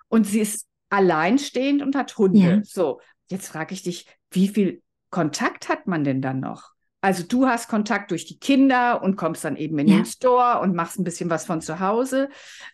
Und 0.08 0.28
sie 0.28 0.42
ist 0.42 0.68
alleinstehend 0.90 1.82
und 1.82 1.96
hat 1.96 2.18
Hunde. 2.18 2.40
Ja. 2.40 2.62
So, 2.64 3.00
jetzt 3.30 3.48
frage 3.48 3.74
ich 3.74 3.84
dich, 3.84 4.06
wie 4.32 4.50
viel 4.50 4.82
Kontakt 5.10 5.70
hat 5.70 5.88
man 5.88 6.04
denn 6.04 6.22
dann 6.22 6.40
noch? 6.40 6.72
Also 7.02 7.24
du 7.24 7.48
hast 7.48 7.68
Kontakt 7.68 8.12
durch 8.12 8.26
die 8.26 8.40
Kinder 8.40 9.02
und 9.02 9.16
kommst 9.16 9.44
dann 9.44 9.56
eben 9.56 9.78
in 9.80 9.88
ja. 9.88 9.96
den 9.98 10.06
Store 10.06 10.60
und 10.62 10.76
machst 10.76 11.00
ein 11.00 11.04
bisschen 11.04 11.32
was 11.32 11.46
von 11.46 11.60
zu 11.60 11.80
Hause. 11.80 12.30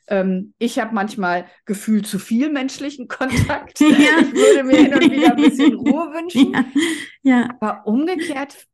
Ähm, 0.07 0.53
ich 0.59 0.79
habe 0.79 0.93
manchmal 0.93 1.45
gefühlt 1.65 2.05
zu 2.05 2.19
viel 2.19 2.49
menschlichen 2.49 3.07
Kontakt. 3.07 3.79
Ja. 3.79 3.87
Ich 3.87 4.33
würde 4.33 4.63
mir 4.63 4.77
hin 4.77 4.93
und 4.93 5.11
wieder 5.11 5.31
ein 5.31 5.41
bisschen 5.41 5.73
Ruhe 5.75 6.13
wünschen. 6.13 6.53
Ja. 6.53 6.65
ja. 7.23 7.49
Aber 7.59 7.87
umgekehrt 7.87 8.67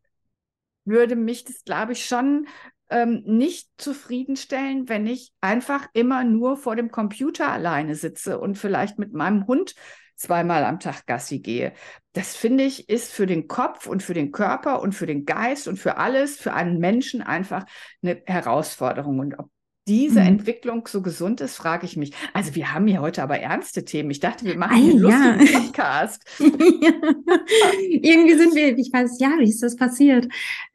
würde 0.86 1.16
mich 1.16 1.46
das, 1.46 1.64
glaube 1.64 1.94
ich, 1.94 2.06
schon 2.06 2.48
ähm, 2.90 3.24
nicht 3.26 3.70
zufriedenstellen, 3.78 4.90
wenn 4.90 5.08
ich 5.08 5.34
einfach 5.40 5.88
immer 5.94 6.24
nur 6.24 6.58
vor 6.58 6.76
dem 6.76 6.92
Computer 6.92 7.50
alleine 7.50 7.96
sitze 7.96 8.40
und 8.40 8.58
vielleicht 8.58 9.00
mit 9.00 9.14
meinem 9.14 9.48
Hund 9.48 9.76
zweimal 10.16 10.64
am 10.64 10.80
Tag 10.80 11.06
Gassi 11.06 11.40
gehe. 11.40 11.74
Das 12.14 12.36
finde 12.36 12.64
ich, 12.64 12.90
ist 12.90 13.12
für 13.12 13.26
den 13.26 13.48
Kopf 13.48 13.88
und 13.88 14.04
für 14.04 14.14
den 14.14 14.32
Körper 14.32 14.82
und 14.82 14.94
für 14.94 15.08
den 15.08 15.26
Geist 15.26 15.68
und 15.68 15.78
für 15.78 15.98
alles, 15.98 16.38
für 16.38 16.54
einen 16.54 16.80
Menschen 16.80 17.22
einfach 17.22 17.66
eine 18.02 18.22
Herausforderung. 18.26 19.20
Und 19.20 19.40
ob 19.40 19.50
diese 19.88 20.22
mhm. 20.22 20.28
Entwicklung 20.28 20.88
so 20.88 21.02
gesund 21.02 21.42
ist, 21.42 21.56
frage 21.56 21.86
ich 21.86 21.98
mich. 21.98 22.14
Also 22.34 22.56
wir 22.56 22.74
haben 22.74 22.88
hier 22.88 23.02
heute 23.02 23.22
aber 23.22 23.40
ernste 23.40 23.84
Themen. 23.84 24.12
Ich 24.12 24.22
dachte, 24.22 24.46
wir 24.46 24.58
machen 24.58 24.78
einen 24.78 25.00
lustigen 25.00 25.46
ja. 25.46 25.60
Podcast. 25.60 26.24
Irgendwie 27.90 28.38
sind 28.38 28.56
wir, 28.56 28.78
ich 28.78 28.92
weiß, 28.94 29.20
ja, 29.20 29.32
wie 29.40 29.50
ist 29.50 29.62
das 29.62 29.76
passiert? 29.76 30.28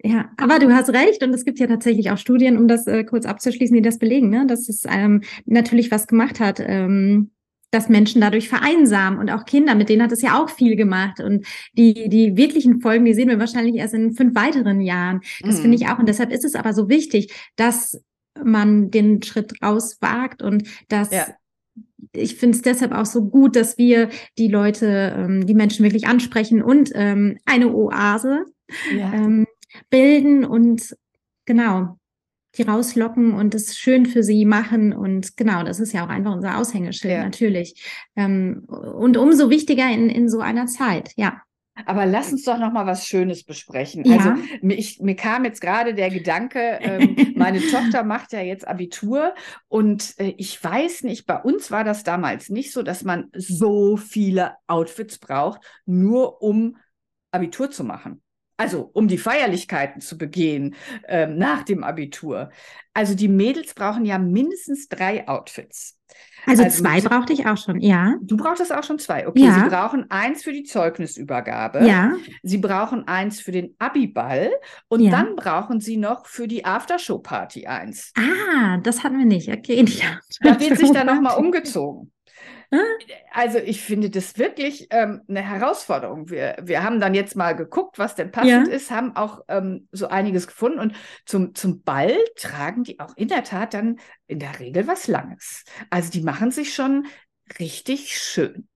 Ja, 0.03 0.31
aber 0.37 0.59
du 0.59 0.75
hast 0.75 0.91
recht 0.91 1.23
und 1.23 1.33
es 1.35 1.45
gibt 1.45 1.59
ja 1.59 1.67
tatsächlich 1.67 2.11
auch 2.11 2.19
Studien, 2.19 2.59
um 2.59 2.69
das 2.69 2.87
äh, 2.87 3.05
kurz 3.05 3.25
abzuschließen, 3.25 3.75
die 3.75 3.83
das 3.83 3.99
belegen, 3.99 4.29
ne? 4.29 4.47
dass 4.47 4.69
es 4.69 4.85
ähm, 4.87 5.23
natürlich 5.47 5.91
was 5.91 6.07
gemacht 6.07 6.39
hat. 6.39 6.61
Ähm, 6.61 7.31
dass 7.71 7.89
Menschen 7.89 8.21
dadurch 8.21 8.49
vereinsamen 8.49 9.19
und 9.19 9.31
auch 9.31 9.45
Kinder, 9.45 9.75
mit 9.75 9.89
denen 9.89 10.03
hat 10.03 10.13
es 10.13 10.23
ja 10.23 10.43
auch 10.43 10.49
viel 10.49 10.77
gemacht. 10.77 11.21
Und 11.21 11.47
die, 11.73 12.09
die 12.09 12.37
wirklichen 12.37 12.81
Folgen, 12.81 13.05
die 13.05 13.15
sehen 13.15 13.29
wir 13.29 13.39
wahrscheinlich 13.39 13.77
erst 13.77 13.95
in 13.95 14.15
fünf 14.15 14.35
weiteren 14.35 14.81
Jahren. 14.81 15.21
Das 15.41 15.59
mhm. 15.59 15.63
finde 15.63 15.77
ich 15.77 15.89
auch. 15.89 15.99
Und 15.99 16.09
deshalb 16.09 16.33
ist 16.33 16.45
es 16.45 16.55
aber 16.55 16.73
so 16.73 16.89
wichtig, 16.89 17.33
dass 17.57 18.01
man 18.43 18.91
den 18.91 19.23
Schritt 19.23 19.63
rauswagt 19.63 20.43
und 20.43 20.69
dass 20.89 21.11
ja. 21.11 21.27
ich 22.13 22.37
finde 22.37 22.57
es 22.57 22.63
deshalb 22.63 22.93
auch 22.93 23.07
so 23.07 23.25
gut, 23.25 23.57
dass 23.57 23.77
wir 23.79 24.09
die 24.39 24.49
Leute, 24.49 25.15
ähm, 25.17 25.47
die 25.47 25.55
Menschen 25.55 25.85
wirklich 25.85 26.07
ansprechen 26.07 26.63
und 26.63 26.93
ähm, 26.95 27.39
eine 27.45 27.75
Oase 27.75 28.45
ja. 28.97 29.13
ähm, 29.13 29.47
bilden 29.91 30.45
und 30.45 30.97
genau 31.45 31.98
die 32.59 32.63
rauslocken 32.63 33.35
und 33.35 33.55
es 33.55 33.77
schön 33.77 34.07
für 34.07 34.23
sie 34.23 34.45
machen. 34.45 34.93
Und 34.93 35.37
genau, 35.37 35.63
das 35.63 35.81
ist 35.81 35.93
ja 35.93 36.05
auch 36.05 36.09
einfach 36.09 36.35
unser 36.35 36.59
Aushängeschild, 36.59 37.15
ja. 37.15 37.25
natürlich. 37.25 37.83
Ähm, 38.17 38.65
und 38.67 39.17
umso 39.17 39.51
wichtiger 39.51 39.91
in, 39.91 40.11
in 40.11 40.29
so 40.29 40.41
einer 40.41 40.67
Zeit, 40.67 41.13
ja. 41.17 41.43
Aber 41.87 42.07
lass 42.07 42.33
uns 42.33 42.43
doch 42.43 42.59
noch 42.59 42.73
mal 42.73 42.87
was 42.87 43.07
Schönes 43.07 43.45
besprechen. 43.45 44.05
Ja. 44.05 44.17
Also 44.17 44.43
ich, 44.63 45.01
mir 45.01 45.15
kam 45.15 45.45
jetzt 45.45 45.61
gerade 45.61 45.95
der 45.95 46.11
Gedanke, 46.11 46.79
ähm, 46.81 47.17
meine 47.37 47.61
Tochter 47.61 48.03
macht 48.03 48.33
ja 48.33 48.41
jetzt 48.41 48.67
Abitur 48.67 49.35
und 49.69 50.15
äh, 50.19 50.35
ich 50.39 50.63
weiß 50.63 51.05
nicht, 51.05 51.27
bei 51.27 51.37
uns 51.37 51.71
war 51.71 51.85
das 51.85 52.03
damals 52.03 52.49
nicht 52.49 52.73
so, 52.73 52.83
dass 52.83 53.05
man 53.05 53.31
so 53.33 53.97
viele 53.97 54.55
Outfits 54.67 55.19
braucht, 55.19 55.61
nur 55.87 56.43
um 56.43 56.77
Abitur 57.31 57.71
zu 57.71 57.85
machen 57.85 58.23
also 58.59 58.91
um 58.93 59.09
die 59.09 59.19
Feierlichkeiten 59.19 60.03
zu 60.03 60.19
begehen 60.19 60.75
ähm, 61.07 61.39
nach 61.39 61.63
dem 61.63 61.85
Abitur. 61.85 62.51
Also 62.93 63.15
die 63.15 63.29
Mädels 63.29 63.73
brauchen 63.73 64.05
ja 64.05 64.19
mindestens 64.19 64.89
drei 64.89 65.27
Outfits. 65.29 65.97
Also, 66.47 66.65
also 66.65 66.83
zwei 66.83 67.01
brauchte 67.01 67.33
ich 67.33 67.47
auch 67.47 67.57
schon, 67.57 67.81
ja. 67.81 68.17
Du 68.23 68.37
brauchtest 68.37 68.73
auch 68.73 68.83
schon 68.83 68.99
zwei. 68.99 69.29
Okay, 69.29 69.45
ja. 69.45 69.55
sie 69.55 69.69
brauchen 69.69 70.11
eins 70.11 70.43
für 70.43 70.53
die 70.53 70.65
Zeugnisübergabe. 70.65 71.87
Ja. 71.87 72.15
Sie 72.43 72.59
brauchen 72.59 73.07
eins 73.07 73.41
für 73.41 73.53
den 73.53 73.75
Abiball 73.79 74.51
und 74.89 75.01
ja. 75.01 75.11
dann 75.11 75.37
brauchen 75.37 75.81
sie 75.81 75.97
noch 75.97 76.27
für 76.27 76.49
die 76.49 76.65
Aftershow-Party 76.65 77.67
eins. 77.67 78.13
Ah, 78.17 78.79
das 78.79 79.05
hatten 79.05 79.19
wir 79.19 79.27
nicht. 79.27 79.49
Okay, 79.49 79.85
Da 80.41 80.59
wird 80.59 80.79
sich 80.79 80.91
dann 80.91 81.07
nochmal 81.07 81.37
umgezogen. 81.37 82.13
Also 83.33 83.59
ich 83.59 83.83
finde 83.83 84.11
das 84.11 84.39
wirklich 84.39 84.89
ähm, 84.91 85.23
eine 85.29 85.41
Herausforderung. 85.41 86.29
Wir, 86.29 86.57
wir 86.63 86.83
haben 86.83 87.01
dann 87.01 87.15
jetzt 87.15 87.37
mal 87.37 87.55
geguckt, 87.55 87.99
was 87.99 88.15
denn 88.15 88.31
passend 88.31 88.69
ja. 88.69 88.75
ist, 88.75 88.91
haben 88.91 89.17
auch 89.17 89.43
ähm, 89.49 89.89
so 89.93 90.09
einiges 90.09 90.47
gefunden 90.47 90.79
und 90.79 90.95
zum, 91.25 91.55
zum 91.55 91.83
Ball 91.83 92.17
tragen 92.37 92.85
die 92.85 93.01
auch 93.01 93.17
in 93.17 93.29
der 93.29 93.45
Tat 93.45 93.75
dann 93.75 93.99
in 94.27 94.39
der 94.39 94.59
Regel 94.61 94.87
was 94.87 95.09
Langes. 95.09 95.65
Also 95.91 96.11
die 96.11 96.23
machen 96.23 96.51
sich 96.51 96.75
schon 96.75 97.07
richtig 97.59 98.19
schön. 98.19 98.69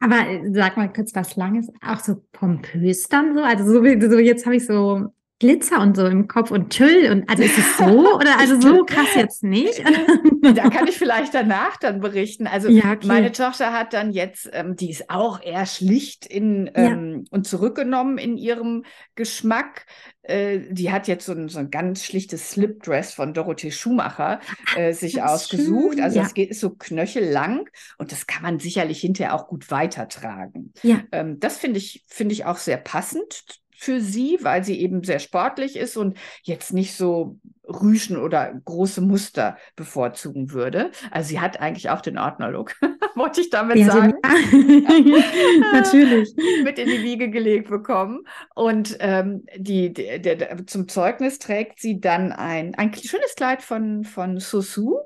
Aber 0.00 0.28
äh, 0.28 0.42
sag 0.52 0.76
mal 0.76 0.92
kurz 0.92 1.14
was 1.14 1.36
Langes, 1.36 1.70
auch 1.82 2.00
so 2.00 2.24
pompös 2.32 3.08
dann 3.08 3.34
so. 3.34 3.42
Also 3.42 3.64
so, 3.64 3.82
so 3.82 4.18
jetzt 4.18 4.44
habe 4.44 4.56
ich 4.56 4.66
so 4.66 5.13
Glitzer 5.40 5.80
und 5.80 5.96
so 5.96 6.06
im 6.06 6.28
Kopf 6.28 6.52
und 6.52 6.70
Tüll 6.70 7.10
und 7.10 7.28
also 7.28 7.42
ist 7.42 7.58
es 7.58 7.76
so 7.76 8.14
oder 8.14 8.38
also 8.38 8.60
so 8.60 8.84
krass 8.84 9.14
jetzt 9.16 9.42
nicht? 9.42 9.82
da 10.42 10.70
kann 10.70 10.86
ich 10.86 10.96
vielleicht 10.96 11.34
danach 11.34 11.76
dann 11.76 12.00
berichten. 12.00 12.46
Also 12.46 12.68
ja, 12.68 12.92
okay. 12.92 13.06
meine 13.06 13.32
Tochter 13.32 13.72
hat 13.72 13.92
dann 13.92 14.12
jetzt, 14.12 14.48
ähm, 14.52 14.76
die 14.76 14.90
ist 14.90 15.10
auch 15.10 15.42
eher 15.42 15.66
schlicht 15.66 16.24
in 16.26 16.70
ähm, 16.74 17.24
ja. 17.24 17.30
und 17.30 17.48
zurückgenommen 17.48 18.18
in 18.18 18.36
ihrem 18.36 18.84
Geschmack. 19.16 19.86
Äh, 20.22 20.60
die 20.70 20.92
hat 20.92 21.08
jetzt 21.08 21.26
so 21.26 21.32
ein, 21.32 21.48
so 21.48 21.58
ein 21.58 21.70
ganz 21.70 22.04
schlichtes 22.04 22.50
Slipdress 22.50 23.12
von 23.12 23.34
Dorothee 23.34 23.72
Schumacher 23.72 24.40
äh, 24.76 24.92
sich 24.92 25.22
ausgesucht. 25.22 25.94
Schön. 25.94 26.04
Also 26.04 26.20
es 26.20 26.34
geht 26.34 26.50
ist 26.50 26.60
so 26.60 26.70
knöchellang 26.70 27.68
und 27.98 28.12
das 28.12 28.26
kann 28.26 28.42
man 28.42 28.60
sicherlich 28.60 29.00
hinterher 29.00 29.34
auch 29.34 29.48
gut 29.48 29.70
weitertragen. 29.70 30.72
Ja. 30.82 31.02
Ähm, 31.10 31.40
das 31.40 31.58
finde 31.58 31.78
ich 31.78 32.04
finde 32.08 32.34
ich 32.34 32.44
auch 32.44 32.58
sehr 32.58 32.76
passend 32.76 33.63
für 33.84 34.00
sie, 34.00 34.38
weil 34.40 34.64
sie 34.64 34.80
eben 34.80 35.04
sehr 35.04 35.18
sportlich 35.18 35.76
ist 35.76 35.96
und 35.96 36.16
jetzt 36.42 36.72
nicht 36.72 36.96
so 36.96 37.38
Rüschen 37.68 38.16
oder 38.16 38.52
große 38.64 39.00
Muster 39.00 39.56
bevorzugen 39.76 40.52
würde. 40.52 40.90
Also 41.10 41.28
sie 41.28 41.40
hat 41.40 41.60
eigentlich 41.60 41.90
auch 41.90 42.00
den 42.00 42.18
Ordner-Look, 42.18 42.74
wollte 43.14 43.40
ich 43.40 43.50
damit 43.50 43.76
ja, 43.76 43.86
sagen. 43.86 44.14
Natürlich. 45.72 46.34
Mit 46.64 46.78
in 46.78 46.88
die 46.88 47.02
Wiege 47.02 47.30
gelegt 47.30 47.70
bekommen. 47.70 48.24
Und 48.54 48.96
ähm, 49.00 49.44
die, 49.56 49.92
der, 49.92 50.18
der, 50.18 50.66
zum 50.66 50.88
Zeugnis 50.88 51.38
trägt 51.38 51.80
sie 51.80 52.00
dann 52.00 52.32
ein, 52.32 52.74
ein 52.74 52.92
schönes 52.94 53.34
Kleid 53.34 53.62
von, 53.62 54.04
von 54.04 54.40
Sosu, 54.40 54.98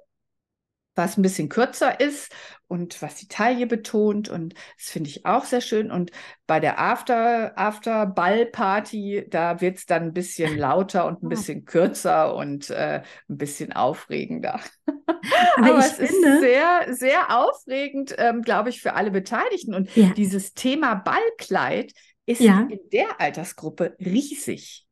was 0.99 1.17
ein 1.17 1.23
bisschen 1.23 1.49
kürzer 1.49 2.01
ist 2.01 2.31
und 2.67 3.01
was 3.01 3.15
die 3.15 3.29
Taille 3.29 3.67
betont 3.67 4.29
und 4.29 4.55
das 4.77 4.91
finde 4.91 5.09
ich 5.09 5.25
auch 5.25 5.45
sehr 5.45 5.63
schön 5.63 5.91
und 5.91 6.11
bei 6.47 6.61
der 6.61 6.79
After 6.79 7.57
After 7.57 8.05
Ball 8.05 8.45
Party 8.45 9.25
da 9.31 9.61
wird 9.61 9.79
es 9.79 9.87
dann 9.87 10.03
ein 10.03 10.13
bisschen 10.13 10.59
lauter 10.59 11.07
und 11.07 11.23
ein 11.23 11.29
bisschen 11.29 11.65
kürzer 11.65 12.35
und 12.35 12.69
äh, 12.71 13.03
ein 13.29 13.37
bisschen 13.37 13.73
aufregender. 13.73 14.61
Aber, 15.57 15.67
Aber 15.67 15.79
es 15.79 15.93
finde... 15.93 16.13
ist 16.13 16.41
sehr 16.41 16.95
sehr 16.95 17.39
aufregend, 17.39 18.15
ähm, 18.19 18.43
glaube 18.43 18.69
ich, 18.69 18.83
für 18.83 18.95
alle 18.95 19.11
Beteiligten 19.11 19.75
und 19.75 19.95
ja. 19.97 20.13
dieses 20.17 20.53
Thema 20.53 20.95
Ballkleid 20.97 21.93
ist 22.27 22.43
ja. 22.43 22.69
in 22.69 22.81
der 22.93 23.21
Altersgruppe 23.21 23.97
riesig. 23.99 24.88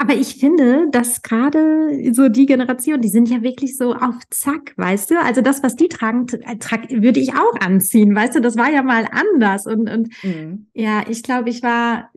Aber 0.00 0.14
ich 0.14 0.36
finde, 0.36 0.88
dass 0.92 1.22
gerade 1.22 2.14
so 2.14 2.28
die 2.28 2.46
Generation, 2.46 3.00
die 3.00 3.08
sind 3.08 3.28
ja 3.28 3.42
wirklich 3.42 3.76
so 3.76 3.94
auf 3.94 4.14
Zack, 4.30 4.72
weißt 4.76 5.10
du? 5.10 5.20
Also 5.20 5.40
das, 5.40 5.64
was 5.64 5.74
die 5.74 5.88
tragen, 5.88 6.26
äh, 6.44 6.56
trag, 6.56 6.88
würde 6.90 7.18
ich 7.18 7.34
auch 7.34 7.60
anziehen, 7.60 8.14
weißt 8.14 8.36
du? 8.36 8.40
Das 8.40 8.56
war 8.56 8.70
ja 8.70 8.82
mal 8.82 9.08
anders. 9.10 9.66
Und, 9.66 9.90
und 9.90 10.10
mhm. 10.22 10.68
ja, 10.72 11.02
ich 11.08 11.24
glaube, 11.24 11.50
ich 11.50 11.64
war, 11.64 12.10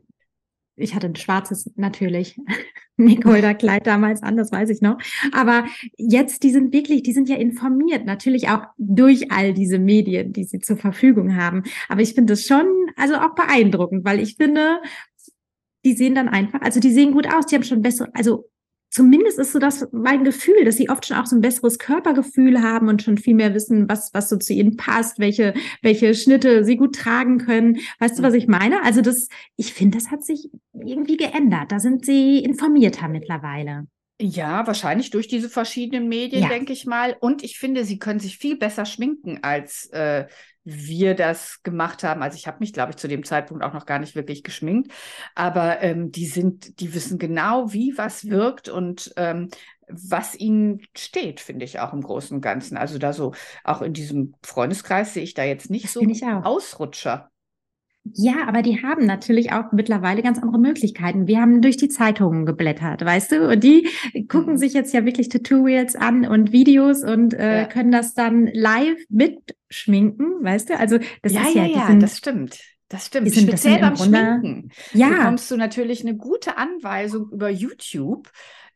ich 0.76 0.94
hatte 0.94 1.08
ein 1.08 1.16
schwarzes 1.16 1.72
natürlich 1.74 2.38
Nicole-Kleid 2.96 3.84
damals 3.84 4.22
an, 4.22 4.36
das 4.36 4.52
weiß 4.52 4.70
ich 4.70 4.80
noch. 4.80 4.98
Aber 5.32 5.64
jetzt, 5.96 6.44
die 6.44 6.50
sind 6.50 6.72
wirklich, 6.72 7.02
die 7.02 7.12
sind 7.12 7.28
ja 7.28 7.36
informiert, 7.36 8.04
natürlich 8.04 8.48
auch 8.48 8.62
durch 8.78 9.32
all 9.32 9.54
diese 9.54 9.80
Medien, 9.80 10.32
die 10.32 10.44
sie 10.44 10.60
zur 10.60 10.76
Verfügung 10.76 11.36
haben. 11.36 11.64
Aber 11.88 12.00
ich 12.00 12.14
finde 12.14 12.34
das 12.34 12.46
schon, 12.46 12.66
also 12.96 13.16
auch 13.16 13.34
beeindruckend, 13.34 14.04
weil 14.04 14.20
ich 14.20 14.36
finde, 14.36 14.78
die 15.84 15.94
sehen 15.94 16.14
dann 16.14 16.28
einfach, 16.28 16.60
also 16.60 16.80
die 16.80 16.92
sehen 16.92 17.12
gut 17.12 17.26
aus, 17.26 17.46
die 17.46 17.54
haben 17.54 17.64
schon 17.64 17.82
bessere, 17.82 18.08
also 18.14 18.48
zumindest 18.92 19.38
ist 19.38 19.52
so 19.52 19.58
das 19.58 19.88
mein 19.90 20.22
Gefühl, 20.22 20.64
dass 20.64 20.76
sie 20.76 20.90
oft 20.90 21.06
schon 21.06 21.16
auch 21.16 21.26
so 21.26 21.34
ein 21.34 21.40
besseres 21.40 21.78
Körpergefühl 21.78 22.62
haben 22.62 22.88
und 22.88 23.02
schon 23.02 23.18
viel 23.18 23.34
mehr 23.34 23.54
wissen, 23.54 23.88
was, 23.88 24.12
was 24.12 24.28
so 24.28 24.36
zu 24.36 24.52
ihnen 24.52 24.76
passt, 24.76 25.18
welche, 25.18 25.54
welche 25.80 26.14
Schnitte 26.14 26.64
sie 26.64 26.76
gut 26.76 26.94
tragen 26.94 27.38
können. 27.38 27.78
Weißt 27.98 28.18
du, 28.18 28.22
was 28.22 28.34
ich 28.34 28.46
meine? 28.46 28.84
Also 28.84 29.00
das, 29.00 29.28
ich 29.56 29.72
finde, 29.72 29.98
das 29.98 30.10
hat 30.10 30.24
sich 30.24 30.50
irgendwie 30.74 31.16
geändert. 31.16 31.72
Da 31.72 31.80
sind 31.80 32.04
sie 32.04 32.38
informierter 32.38 33.08
mittlerweile. 33.08 33.86
Ja, 34.20 34.66
wahrscheinlich 34.66 35.10
durch 35.10 35.26
diese 35.26 35.48
verschiedenen 35.48 36.08
Medien, 36.08 36.42
ja. 36.42 36.48
denke 36.48 36.72
ich 36.72 36.86
mal. 36.86 37.16
Und 37.18 37.42
ich 37.42 37.58
finde, 37.58 37.84
sie 37.84 37.98
können 37.98 38.20
sich 38.20 38.38
viel 38.38 38.56
besser 38.56 38.84
schminken 38.84 39.40
als 39.42 39.86
äh, 39.86 40.26
wir 40.64 41.14
das 41.14 41.62
gemacht 41.62 42.04
haben. 42.04 42.22
Also 42.22 42.36
ich 42.36 42.46
habe 42.46 42.58
mich, 42.60 42.72
glaube 42.72 42.90
ich, 42.90 42.96
zu 42.96 43.08
dem 43.08 43.24
Zeitpunkt 43.24 43.64
auch 43.64 43.72
noch 43.72 43.86
gar 43.86 43.98
nicht 43.98 44.14
wirklich 44.14 44.44
geschminkt, 44.44 44.92
aber 45.34 45.82
ähm, 45.82 46.12
die 46.12 46.26
sind, 46.26 46.80
die 46.80 46.94
wissen 46.94 47.18
genau, 47.18 47.72
wie 47.72 47.94
was 47.96 48.28
wirkt 48.28 48.68
und 48.68 49.12
ähm, 49.16 49.48
was 49.88 50.34
ihnen 50.34 50.80
steht, 50.96 51.40
finde 51.40 51.64
ich 51.64 51.80
auch 51.80 51.92
im 51.92 52.02
Großen 52.02 52.34
und 52.34 52.40
Ganzen. 52.40 52.76
Also 52.76 52.98
da 52.98 53.12
so 53.12 53.34
auch 53.64 53.82
in 53.82 53.92
diesem 53.92 54.34
Freundeskreis 54.42 55.14
sehe 55.14 55.22
ich 55.22 55.34
da 55.34 55.44
jetzt 55.44 55.70
nicht 55.70 55.84
das 55.84 55.92
so 55.94 56.00
Ausrutscher. 56.44 57.31
Ja, 58.04 58.48
aber 58.48 58.62
die 58.62 58.82
haben 58.82 59.06
natürlich 59.06 59.52
auch 59.52 59.70
mittlerweile 59.70 60.22
ganz 60.22 60.38
andere 60.38 60.58
Möglichkeiten. 60.58 61.28
Wir 61.28 61.40
haben 61.40 61.62
durch 61.62 61.76
die 61.76 61.88
Zeitungen 61.88 62.46
geblättert, 62.46 63.04
weißt 63.04 63.32
du? 63.32 63.48
Und 63.48 63.62
die 63.62 63.88
gucken 64.28 64.54
mhm. 64.54 64.58
sich 64.58 64.72
jetzt 64.72 64.92
ja 64.92 65.04
wirklich 65.04 65.28
Tutorials 65.28 65.94
an 65.94 66.26
und 66.26 66.50
Videos 66.50 67.04
und 67.04 67.32
äh, 67.32 67.60
ja. 67.60 67.64
können 67.66 67.92
das 67.92 68.14
dann 68.14 68.48
live 68.52 68.98
mitschminken, 69.08 70.42
weißt 70.42 70.70
du? 70.70 70.78
Also 70.78 70.98
das 71.22 71.32
ja, 71.32 71.42
ist 71.42 71.54
ja, 71.54 71.64
ja, 71.64 71.86
sind, 71.86 72.02
das 72.02 72.18
stimmt. 72.18 72.58
Das 72.88 73.06
stimmt. 73.06 73.30
Sind, 73.30 73.48
Speziell 73.48 73.78
beim 73.78 73.96
Schminken 73.96 74.70
ja. 74.92 75.08
bekommst 75.08 75.50
du 75.50 75.56
natürlich 75.56 76.02
eine 76.02 76.16
gute 76.16 76.58
Anweisung 76.58 77.30
über 77.30 77.48
YouTube 77.48 78.28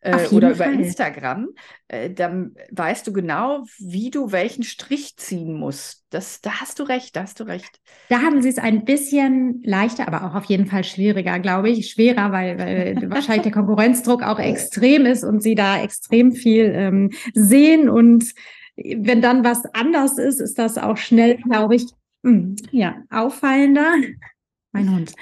äh, 0.07 0.29
oder 0.35 0.55
Fall. 0.55 0.73
über 0.73 0.83
Instagram, 0.83 1.49
äh, 1.89 2.11
dann 2.11 2.55
weißt 2.71 3.07
du 3.07 3.13
genau, 3.13 3.65
wie 3.79 4.11
du 4.11 4.33
welchen 4.33 4.63
Strich 4.63 5.17
ziehen 5.17 5.55
musst. 5.55 6.05
Das, 6.11 6.41
da 6.41 6.61
hast 6.61 6.79
du 6.79 6.85
recht, 6.85 7.17
da 7.17 7.23
hast 7.23 7.41
du 7.41 7.45
recht. 7.45 7.81
Da 8.09 8.23
haben 8.23 8.43
sie 8.43 8.49
es 8.49 8.59
ein 8.59 8.85
bisschen 8.85 9.63
leichter, 9.65 10.09
aber 10.09 10.25
auch 10.25 10.35
auf 10.35 10.45
jeden 10.45 10.67
Fall 10.67 10.85
schwieriger, 10.85 11.39
glaube 11.39 11.71
ich. 11.71 11.91
Schwerer, 11.91 12.33
weil, 12.33 12.59
weil 12.59 12.97
wahrscheinlich 13.11 13.43
der 13.43 13.53
Konkurrenzdruck 13.53 14.23
auch 14.23 14.39
extrem 14.39 15.07
ist 15.07 15.25
und 15.25 15.43
sie 15.43 15.55
da 15.55 15.83
extrem 15.83 16.33
viel 16.33 16.73
ähm, 16.75 17.11
sehen. 17.35 17.89
Und 17.89 18.33
wenn 18.77 19.23
dann 19.23 19.45
was 19.45 19.65
anders 19.75 20.19
ist, 20.19 20.41
ist 20.41 20.59
das 20.59 20.79
auch 20.79 20.97
schnell, 20.97 21.37
glaube 21.39 21.77
ich, 21.77 21.87
mh, 22.23 22.33
hm, 22.33 22.57
ja, 22.71 23.03
auffallender. 23.11 23.95
Mein 24.73 24.95
Hund. 24.95 25.15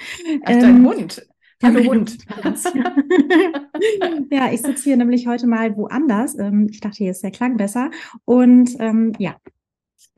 Ach, 0.43 0.51
dein 0.51 0.77
ähm, 0.77 0.85
Hund. 0.85 1.25
Hallo 1.63 1.83
Hund. 1.85 2.17
ja, 4.31 4.51
ich 4.51 4.61
sitze 4.61 4.83
hier 4.83 4.97
nämlich 4.97 5.27
heute 5.27 5.47
mal 5.47 5.75
woanders. 5.77 6.37
Ähm, 6.37 6.67
ich 6.69 6.79
dachte, 6.79 6.97
hier 6.97 7.11
ist 7.11 7.23
der 7.23 7.31
Klang 7.31 7.57
besser. 7.57 7.91
Und 8.25 8.75
ähm, 8.79 9.13
ja, 9.19 9.35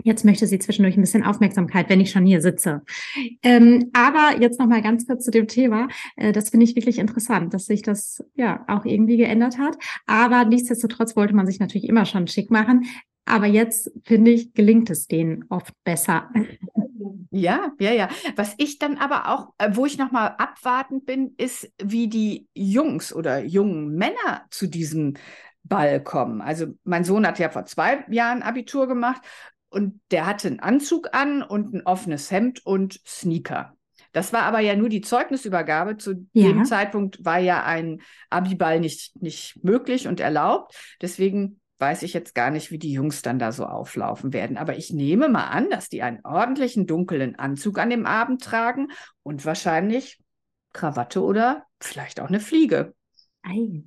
Jetzt 0.03 0.25
möchte 0.25 0.45
sie 0.45 0.59
zwischendurch 0.59 0.95
ein 0.95 1.01
bisschen 1.01 1.23
Aufmerksamkeit, 1.23 1.89
wenn 1.89 1.99
ich 1.99 2.11
schon 2.11 2.25
hier 2.25 2.39
sitze. 2.39 2.83
Ähm, 3.41 3.89
aber 3.93 4.39
jetzt 4.39 4.59
noch 4.59 4.67
mal 4.67 4.81
ganz 4.81 5.07
kurz 5.07 5.25
zu 5.25 5.31
dem 5.31 5.47
Thema. 5.47 5.87
Äh, 6.15 6.31
das 6.31 6.49
finde 6.49 6.65
ich 6.65 6.75
wirklich 6.75 6.99
interessant, 6.99 7.53
dass 7.53 7.65
sich 7.65 7.81
das 7.81 8.23
ja 8.35 8.63
auch 8.67 8.85
irgendwie 8.85 9.17
geändert 9.17 9.57
hat. 9.57 9.75
Aber 10.05 10.45
nichtsdestotrotz 10.45 11.15
wollte 11.15 11.35
man 11.35 11.47
sich 11.47 11.59
natürlich 11.59 11.89
immer 11.89 12.05
schon 12.05 12.27
schick 12.27 12.51
machen. 12.51 12.85
Aber 13.25 13.47
jetzt 13.47 13.91
finde 14.03 14.31
ich, 14.31 14.53
gelingt 14.53 14.89
es 14.89 15.07
denen 15.07 15.45
oft 15.49 15.73
besser. 15.83 16.29
Ja, 17.31 17.71
ja, 17.79 17.91
ja. 17.91 18.09
Was 18.35 18.55
ich 18.57 18.79
dann 18.79 18.97
aber 18.97 19.29
auch, 19.29 19.53
äh, 19.57 19.71
wo 19.73 19.85
ich 19.85 19.97
nochmal 19.97 20.35
abwartend 20.37 21.05
bin, 21.05 21.33
ist, 21.37 21.71
wie 21.81 22.07
die 22.07 22.47
Jungs 22.53 23.13
oder 23.13 23.39
jungen 23.39 23.95
Männer 23.95 24.45
zu 24.49 24.67
diesem 24.67 25.15
Ball 25.63 26.01
kommen. 26.01 26.41
Also 26.41 26.67
mein 26.83 27.03
Sohn 27.03 27.27
hat 27.27 27.39
ja 27.39 27.49
vor 27.49 27.65
zwei 27.65 28.05
Jahren 28.09 28.41
Abitur 28.41 28.87
gemacht 28.87 29.21
und 29.69 29.99
der 30.11 30.25
hatte 30.25 30.47
einen 30.47 30.59
Anzug 30.59 31.09
an 31.13 31.41
und 31.43 31.73
ein 31.73 31.85
offenes 31.85 32.31
Hemd 32.31 32.65
und 32.65 33.01
Sneaker. 33.05 33.77
Das 34.13 34.33
war 34.33 34.43
aber 34.43 34.61
ja 34.61 34.75
nur 34.75 34.89
die 34.89 35.01
Zeugnisübergabe. 35.01 35.97
Zu 35.97 36.27
ja. 36.33 36.47
dem 36.47 36.65
Zeitpunkt 36.65 37.23
war 37.23 37.39
ja 37.39 37.63
ein 37.63 38.01
Abiball 38.29 38.79
nicht, 38.79 39.21
nicht 39.21 39.63
möglich 39.63 40.07
und 40.07 40.19
erlaubt. 40.19 40.75
Deswegen 41.01 41.59
weiß 41.79 42.03
ich 42.03 42.13
jetzt 42.13 42.33
gar 42.33 42.49
nicht, 42.49 42.71
wie 42.71 42.79
die 42.79 42.91
Jungs 42.91 43.21
dann 43.21 43.39
da 43.39 43.51
so 43.51 43.65
auflaufen 43.65 44.33
werden. 44.33 44.57
Aber 44.57 44.77
ich 44.77 44.91
nehme 44.91 45.29
mal 45.29 45.47
an, 45.47 45.69
dass 45.69 45.89
die 45.89 46.01
einen 46.01 46.23
ordentlichen 46.23 46.87
dunklen 46.87 47.37
Anzug 47.37 47.77
an 47.79 47.89
dem 47.89 48.05
Abend 48.05 48.43
tragen 48.43 48.87
und 49.23 49.45
wahrscheinlich 49.45 50.19
Krawatte 50.73 51.23
oder 51.23 51.63
vielleicht 51.79 52.19
auch 52.19 52.27
eine 52.27 52.39
Fliege. 52.39 52.93
Ei. 53.43 53.83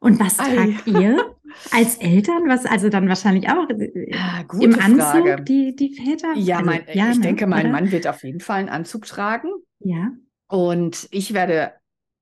Und 0.00 0.18
was 0.20 0.38
Ei. 0.38 0.54
tragt 0.54 0.86
ihr 0.86 1.36
als 1.70 1.96
Eltern? 1.96 2.48
Was 2.48 2.66
also 2.66 2.88
dann 2.88 3.08
wahrscheinlich 3.08 3.48
auch 3.48 3.68
äh, 3.70 4.10
ja, 4.10 4.44
im 4.58 4.78
Anzug 4.78 5.00
Frage. 5.00 5.42
die, 5.42 5.76
die 5.76 5.94
Väter? 5.94 6.34
Ja, 6.34 6.58
also, 6.58 6.70
mein, 6.70 6.82
ja 6.92 7.10
ich 7.10 7.16
ne, 7.16 7.22
denke, 7.22 7.46
mein 7.46 7.66
oder? 7.66 7.72
Mann 7.72 7.92
wird 7.92 8.06
auf 8.06 8.22
jeden 8.24 8.40
Fall 8.40 8.60
einen 8.60 8.68
Anzug 8.68 9.06
tragen. 9.06 9.48
Ja. 9.80 10.12
Und 10.48 11.08
ich 11.10 11.34
werde 11.34 11.72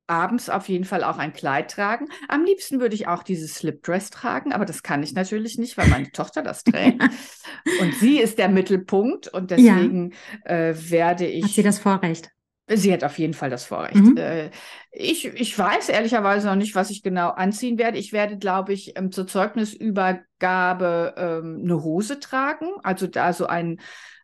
abends 0.07 0.51
auf 0.51 0.69
jeden 0.69 0.85
Fall 0.85 1.05
auch 1.05 1.19
ein 1.19 1.33
Kleid 1.33 1.71
tragen. 1.71 2.09
Am 2.29 2.45
liebsten 2.45 2.81
würde 2.81 2.95
ich 2.95 3.09
auch 3.09 3.23
dieses 3.23 3.55
Slipdress 3.55 4.11
tragen, 4.11 4.53
aber 4.53 4.65
das 4.65 4.83
kann 4.83 5.03
ich 5.03 5.12
natürlich 5.15 5.59
nicht, 5.59 5.77
weil 5.79 5.88
meine 5.88 6.11
Tochter 6.11 6.43
das 6.43 6.65
trägt. 6.65 7.03
Und 7.81 7.95
sie 7.95 8.19
ist 8.19 8.38
der 8.38 8.49
Mittelpunkt 8.49 9.29
und 9.29 9.51
deswegen 9.51 10.12
ja. 10.45 10.69
äh, 10.69 10.91
werde 10.91 11.27
ich. 11.27 11.45
Hat 11.45 11.51
sie 11.51 11.62
das 11.62 11.79
Vorrecht? 11.79 12.31
Sie 12.69 12.93
hat 12.93 13.03
auf 13.05 13.19
jeden 13.19 13.35
Fall 13.35 13.51
das 13.51 13.65
Vorrecht. 13.65 13.97
Mhm. 13.97 14.17
Äh, 14.17 14.51
ich, 14.93 15.27
ich 15.27 15.59
weiß 15.59 15.88
ehrlicherweise 15.88 16.47
noch 16.47 16.55
nicht, 16.55 16.75
was 16.75 16.91
ich 16.91 17.03
genau 17.03 17.31
anziehen 17.31 17.77
werde. 17.77 17.99
Ich 17.99 18.12
werde, 18.12 18.38
glaube 18.38 18.73
ich, 18.73 18.97
ähm, 18.97 19.11
zur 19.11 19.27
Zeugnisübergabe 19.27 21.15
ähm, 21.17 21.61
eine 21.65 21.83
Hose 21.83 22.21
tragen, 22.21 22.69
also 22.83 23.07
da 23.07 23.33
so 23.33 23.47
ein 23.47 23.81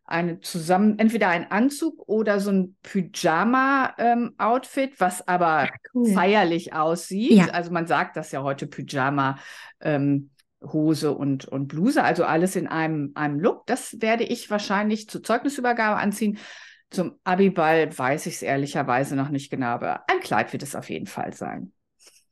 eine 0.08 0.40
zusammen, 0.40 0.98
entweder 0.98 1.28
ein 1.28 1.50
Anzug 1.50 2.08
oder 2.08 2.40
so 2.40 2.50
ein 2.50 2.76
Pyjama-Outfit, 2.82 4.90
ähm, 4.90 4.96
was 4.98 5.28
aber 5.28 5.68
cool. 5.94 6.12
feierlich 6.12 6.72
aussieht. 6.72 7.32
Ja. 7.32 7.48
Also 7.48 7.70
man 7.70 7.86
sagt 7.86 8.16
das 8.16 8.32
ja 8.32 8.42
heute 8.42 8.66
Pyjama. 8.66 9.38
Ähm, 9.80 10.30
Hose 10.60 11.12
und, 11.12 11.44
und 11.44 11.68
Bluse, 11.68 12.02
also 12.02 12.24
alles 12.24 12.56
in 12.56 12.66
einem, 12.66 13.12
einem 13.14 13.38
Look. 13.38 13.64
Das 13.66 14.00
werde 14.00 14.24
ich 14.24 14.50
wahrscheinlich 14.50 15.08
zur 15.08 15.22
Zeugnisübergabe 15.22 16.00
anziehen. 16.00 16.36
Zum 16.90 17.14
Abiball 17.22 17.96
weiß 17.96 18.26
ich 18.26 18.34
es 18.34 18.42
ehrlicherweise 18.42 19.14
noch 19.14 19.28
nicht 19.28 19.50
genau, 19.50 19.68
aber 19.68 20.02
ein 20.08 20.18
Kleid 20.20 20.52
wird 20.52 20.64
es 20.64 20.74
auf 20.74 20.90
jeden 20.90 21.06
Fall 21.06 21.32
sein. 21.32 21.70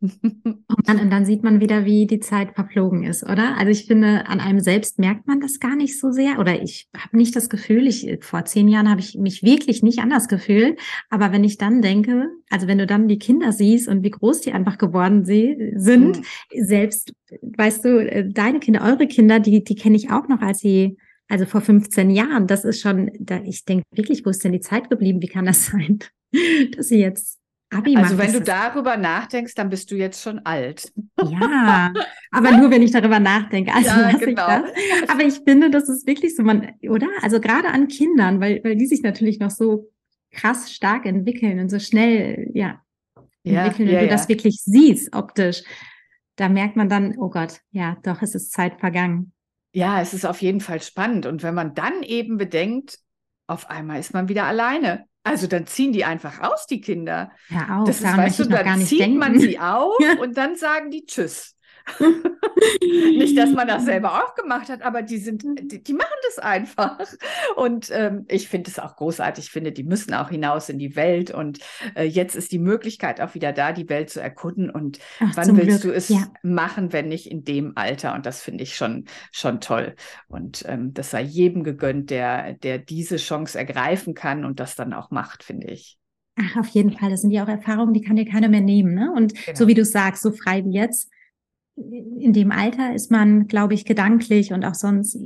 Und 0.02 0.88
dann, 0.88 1.00
und 1.00 1.10
dann, 1.10 1.24
sieht 1.24 1.42
man 1.42 1.60
wieder, 1.60 1.84
wie 1.84 2.06
die 2.06 2.20
Zeit 2.20 2.54
verflogen 2.54 3.02
ist, 3.02 3.22
oder? 3.22 3.56
Also 3.56 3.70
ich 3.70 3.86
finde, 3.86 4.26
an 4.26 4.40
einem 4.40 4.60
selbst 4.60 4.98
merkt 4.98 5.26
man 5.26 5.40
das 5.40 5.58
gar 5.58 5.74
nicht 5.74 5.98
so 5.98 6.10
sehr. 6.10 6.38
Oder 6.38 6.62
ich 6.62 6.88
habe 6.96 7.16
nicht 7.16 7.34
das 7.34 7.48
Gefühl, 7.48 7.86
ich 7.86 8.18
vor 8.20 8.44
zehn 8.44 8.68
Jahren 8.68 8.90
habe 8.90 9.00
ich 9.00 9.16
mich 9.16 9.42
wirklich 9.42 9.82
nicht 9.82 10.00
anders 10.00 10.28
gefühlt. 10.28 10.78
Aber 11.08 11.32
wenn 11.32 11.44
ich 11.44 11.56
dann 11.56 11.82
denke, 11.82 12.28
also 12.50 12.66
wenn 12.68 12.78
du 12.78 12.86
dann 12.86 13.08
die 13.08 13.18
Kinder 13.18 13.52
siehst 13.52 13.88
und 13.88 14.04
wie 14.04 14.10
groß 14.10 14.42
die 14.42 14.52
einfach 14.52 14.78
geworden 14.78 15.24
sind, 15.24 16.18
mhm. 16.18 16.22
selbst, 16.54 17.12
weißt 17.42 17.84
du, 17.84 17.98
äh, 17.98 18.28
deine 18.28 18.60
Kinder, 18.60 18.82
eure 18.82 19.06
Kinder, 19.06 19.40
die, 19.40 19.64
die 19.64 19.76
kenne 19.76 19.96
ich 19.96 20.10
auch 20.10 20.28
noch, 20.28 20.40
als 20.40 20.60
sie 20.60 20.96
also 21.28 21.44
vor 21.46 21.60
15 21.60 22.10
Jahren, 22.10 22.46
das 22.46 22.64
ist 22.64 22.80
schon, 22.80 23.10
da, 23.18 23.40
ich 23.42 23.64
denke 23.64 23.84
wirklich, 23.92 24.24
wo 24.24 24.30
ist 24.30 24.44
denn 24.44 24.52
die 24.52 24.60
Zeit 24.60 24.90
geblieben? 24.90 25.22
Wie 25.22 25.28
kann 25.28 25.46
das 25.46 25.66
sein, 25.72 25.98
dass 26.76 26.88
sie 26.88 26.98
jetzt 26.98 27.40
Abi 27.70 27.96
also 27.96 28.16
wenn 28.16 28.32
du 28.32 28.40
darüber 28.40 28.96
nachdenkst, 28.96 29.54
dann 29.54 29.70
bist 29.70 29.90
du 29.90 29.96
jetzt 29.96 30.22
schon 30.22 30.38
alt. 30.40 30.92
Ja, 31.20 31.92
aber 32.30 32.52
nur 32.52 32.70
wenn 32.70 32.82
ich 32.82 32.92
darüber 32.92 33.18
nachdenke. 33.18 33.74
Also 33.74 33.88
ja, 33.90 34.12
genau. 34.12 34.28
ich 34.28 34.34
das. 34.34 35.10
Aber 35.10 35.22
ich 35.22 35.34
finde, 35.44 35.70
das 35.70 35.88
ist 35.88 36.06
wirklich 36.06 36.36
so, 36.36 36.44
man, 36.44 36.74
oder? 36.88 37.08
Also 37.22 37.40
gerade 37.40 37.68
an 37.68 37.88
Kindern, 37.88 38.40
weil, 38.40 38.62
weil 38.62 38.76
die 38.76 38.86
sich 38.86 39.02
natürlich 39.02 39.40
noch 39.40 39.50
so 39.50 39.90
krass 40.30 40.72
stark 40.72 41.06
entwickeln 41.06 41.58
und 41.58 41.68
so 41.68 41.80
schnell, 41.80 42.50
ja, 42.54 42.80
entwickeln, 43.42 43.88
ja, 43.88 43.94
wenn 43.94 44.00
du 44.00 44.06
ja. 44.06 44.12
das 44.12 44.28
wirklich 44.28 44.60
siehst, 44.62 45.14
optisch. 45.14 45.62
Da 46.36 46.48
merkt 46.48 46.76
man 46.76 46.88
dann, 46.88 47.16
oh 47.18 47.30
Gott, 47.30 47.60
ja, 47.70 47.96
doch, 48.02 48.22
es 48.22 48.34
ist 48.34 48.52
Zeit 48.52 48.78
vergangen. 48.78 49.32
Ja, 49.72 50.00
es 50.00 50.14
ist 50.14 50.24
auf 50.24 50.40
jeden 50.40 50.60
Fall 50.60 50.80
spannend. 50.82 51.26
Und 51.26 51.42
wenn 51.42 51.54
man 51.54 51.74
dann 51.74 52.02
eben 52.02 52.36
bedenkt, 52.36 52.98
auf 53.46 53.70
einmal 53.70 54.00
ist 54.00 54.12
man 54.12 54.28
wieder 54.28 54.44
alleine. 54.44 55.06
Also 55.26 55.46
dann 55.48 55.66
ziehen 55.66 55.92
die 55.92 56.04
einfach 56.04 56.40
aus, 56.40 56.66
die 56.66 56.80
Kinder. 56.80 57.32
Ja, 57.48 57.80
auch. 57.80 57.84
Das 57.84 58.00
ist, 58.00 58.16
weißt 58.16 58.38
du, 58.38 58.44
dann 58.44 58.80
zieht 58.80 59.00
denken. 59.00 59.18
man 59.18 59.38
sie 59.38 59.58
auf 59.58 59.94
und 60.20 60.36
dann 60.36 60.56
sagen 60.56 60.90
die 60.90 61.04
Tschüss. 61.04 61.55
Nicht, 62.80 63.36
dass 63.38 63.50
man 63.50 63.68
das 63.68 63.84
selber 63.84 64.24
auch 64.24 64.34
gemacht 64.34 64.68
hat, 64.68 64.82
aber 64.82 65.02
die 65.02 65.18
sind, 65.18 65.42
die, 65.42 65.82
die 65.82 65.92
machen 65.92 66.08
das 66.24 66.38
einfach. 66.38 66.98
Und 67.54 67.90
ähm, 67.92 68.24
ich 68.28 68.48
finde 68.48 68.70
es 68.70 68.78
auch 68.78 68.96
großartig. 68.96 69.46
Ich 69.46 69.50
finde, 69.50 69.72
die 69.72 69.84
müssen 69.84 70.14
auch 70.14 70.30
hinaus 70.30 70.68
in 70.68 70.78
die 70.78 70.96
Welt. 70.96 71.30
Und 71.30 71.60
äh, 71.94 72.04
jetzt 72.04 72.34
ist 72.34 72.52
die 72.52 72.58
Möglichkeit 72.58 73.20
auch 73.20 73.34
wieder 73.34 73.52
da, 73.52 73.72
die 73.72 73.88
Welt 73.88 74.10
zu 74.10 74.20
erkunden. 74.20 74.70
Und 74.70 74.98
Ach, 75.20 75.32
wann 75.34 75.56
willst 75.56 75.82
Glück. 75.82 75.94
du 75.94 75.96
es 75.96 76.08
ja. 76.08 76.26
machen, 76.42 76.92
wenn 76.92 77.08
nicht 77.08 77.30
in 77.30 77.44
dem 77.44 77.72
Alter? 77.76 78.14
Und 78.14 78.26
das 78.26 78.42
finde 78.42 78.64
ich 78.64 78.76
schon, 78.76 79.04
schon 79.32 79.60
toll. 79.60 79.94
Und 80.28 80.64
ähm, 80.66 80.92
das 80.92 81.10
sei 81.10 81.22
jedem 81.22 81.62
gegönnt, 81.62 82.10
der, 82.10 82.54
der 82.54 82.78
diese 82.78 83.16
Chance 83.16 83.58
ergreifen 83.58 84.14
kann 84.14 84.44
und 84.44 84.60
das 84.60 84.74
dann 84.74 84.92
auch 84.92 85.10
macht, 85.10 85.44
finde 85.44 85.68
ich. 85.68 85.98
Ach, 86.38 86.56
auf 86.58 86.68
jeden 86.68 86.92
Fall. 86.92 87.10
Das 87.10 87.22
sind 87.22 87.30
ja 87.30 87.44
auch 87.44 87.48
Erfahrungen, 87.48 87.94
die 87.94 88.02
kann 88.02 88.16
dir 88.16 88.26
keiner 88.26 88.48
mehr 88.48 88.60
nehmen. 88.60 88.94
Ne? 88.94 89.12
Und 89.16 89.34
genau. 89.34 89.56
so 89.56 89.68
wie 89.68 89.74
du 89.74 89.84
sagst, 89.84 90.22
so 90.22 90.32
frei 90.32 90.64
wie 90.64 90.72
jetzt, 90.72 91.10
in 91.76 92.32
dem 92.32 92.50
Alter 92.50 92.94
ist 92.94 93.10
man, 93.10 93.46
glaube 93.46 93.74
ich, 93.74 93.84
gedanklich 93.84 94.52
und 94.52 94.64
auch 94.64 94.74
sonst 94.74 95.18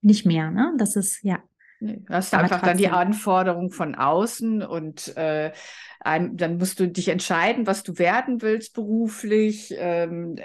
nicht 0.00 0.26
mehr. 0.26 0.50
Ne? 0.50 0.74
Das 0.78 0.96
ist 0.96 1.22
ja. 1.22 1.42
Du 1.80 1.96
hast 2.10 2.32
einfach 2.32 2.60
trotzdem. 2.60 2.68
dann 2.68 2.78
die 2.78 2.88
Anforderung 2.88 3.70
von 3.72 3.96
außen 3.96 4.62
und 4.62 5.16
äh, 5.16 5.50
ein, 5.98 6.36
dann 6.36 6.58
musst 6.58 6.78
du 6.78 6.86
dich 6.86 7.08
entscheiden, 7.08 7.66
was 7.66 7.82
du 7.82 7.98
werden 7.98 8.40
willst 8.40 8.74
beruflich. 8.74 9.74
Ähm, 9.76 10.36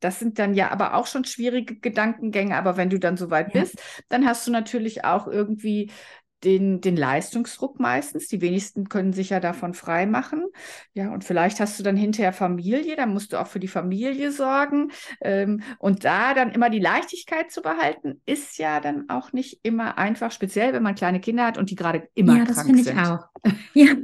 das 0.00 0.18
sind 0.18 0.38
dann 0.38 0.54
ja 0.54 0.70
aber 0.70 0.94
auch 0.94 1.06
schon 1.06 1.24
schwierige 1.24 1.76
Gedankengänge. 1.76 2.56
Aber 2.56 2.78
wenn 2.78 2.88
du 2.88 2.98
dann 2.98 3.18
soweit 3.18 3.54
ja. 3.54 3.60
bist, 3.60 3.82
dann 4.08 4.26
hast 4.26 4.46
du 4.46 4.50
natürlich 4.50 5.04
auch 5.04 5.26
irgendwie 5.26 5.90
den, 6.44 6.80
den 6.80 6.96
Leistungsdruck 6.96 7.80
meistens. 7.80 8.28
Die 8.28 8.40
wenigsten 8.40 8.88
können 8.88 9.12
sich 9.12 9.30
ja 9.30 9.40
davon 9.40 9.74
frei 9.74 10.06
machen. 10.06 10.44
Ja, 10.92 11.12
und 11.12 11.24
vielleicht 11.24 11.60
hast 11.60 11.78
du 11.78 11.82
dann 11.82 11.96
hinterher 11.96 12.32
Familie, 12.32 12.96
dann 12.96 13.12
musst 13.12 13.32
du 13.32 13.40
auch 13.40 13.46
für 13.46 13.60
die 13.60 13.68
Familie 13.68 14.32
sorgen. 14.32 14.90
Ähm, 15.20 15.62
und 15.78 16.04
da 16.04 16.34
dann 16.34 16.52
immer 16.52 16.70
die 16.70 16.78
Leichtigkeit 16.78 17.50
zu 17.50 17.62
behalten, 17.62 18.20
ist 18.26 18.58
ja 18.58 18.80
dann 18.80 19.08
auch 19.08 19.32
nicht 19.32 19.60
immer 19.62 19.98
einfach, 19.98 20.30
speziell 20.30 20.72
wenn 20.72 20.82
man 20.82 20.94
kleine 20.94 21.20
Kinder 21.20 21.46
hat 21.46 21.58
und 21.58 21.70
die 21.70 21.76
gerade 21.76 22.08
immer 22.14 22.36
ja, 22.36 22.44
krank 22.44 22.66
sind. 22.66 22.86
Ja, 22.86 22.92
das 22.92 22.94
finde 22.94 23.02
ich 23.02 23.08
auch. 23.08 23.26
Ja, 23.74 23.94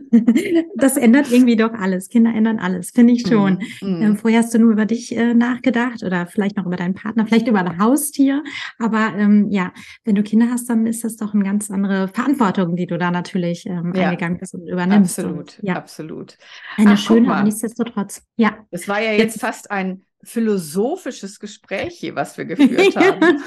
das 0.76 0.96
ändert 0.96 1.32
irgendwie 1.32 1.56
doch 1.56 1.72
alles. 1.72 2.08
Kinder 2.08 2.34
ändern 2.34 2.58
alles, 2.58 2.90
finde 2.90 3.14
ich 3.14 3.26
schon. 3.26 3.62
Mm, 3.80 4.10
mm. 4.10 4.16
vorher 4.16 4.40
hast 4.40 4.52
du 4.54 4.58
nur 4.58 4.72
über 4.72 4.84
dich 4.86 5.16
äh, 5.16 5.34
nachgedacht 5.34 6.02
oder 6.02 6.26
vielleicht 6.26 6.56
noch 6.56 6.66
über 6.66 6.76
deinen 6.76 6.94
Partner, 6.94 7.26
vielleicht 7.26 7.48
über 7.48 7.60
ein 7.60 7.78
Haustier. 7.78 8.44
Aber 8.78 9.14
ähm, 9.16 9.48
ja, 9.50 9.72
wenn 10.04 10.14
du 10.14 10.22
Kinder 10.22 10.50
hast, 10.50 10.68
dann 10.68 10.86
ist 10.86 11.04
das 11.04 11.16
doch 11.16 11.34
eine 11.34 11.44
ganz 11.44 11.70
andere 11.70 12.08
Verantwortung, 12.22 12.76
die 12.76 12.86
du 12.86 12.98
da 12.98 13.10
natürlich 13.10 13.66
ähm, 13.66 13.92
ja, 13.94 14.08
eingegangen 14.08 14.38
bist 14.38 14.54
und 14.54 14.66
übernimmst. 14.66 15.18
Absolut, 15.18 15.58
und, 15.58 15.60
ja. 15.62 15.74
absolut. 15.74 16.38
Eine 16.76 16.92
Ach, 16.92 16.98
schöne, 16.98 17.32
aber 17.32 17.42
nichtsdestotrotz. 17.42 18.22
Ja. 18.36 18.58
Das 18.70 18.88
war 18.88 19.00
ja 19.00 19.12
jetzt, 19.12 19.34
jetzt 19.34 19.40
fast 19.40 19.70
ein 19.70 20.04
philosophisches 20.22 21.40
Gespräch 21.40 21.98
hier, 21.98 22.14
was 22.14 22.36
wir 22.38 22.44
geführt 22.46 22.96
haben. 22.96 23.40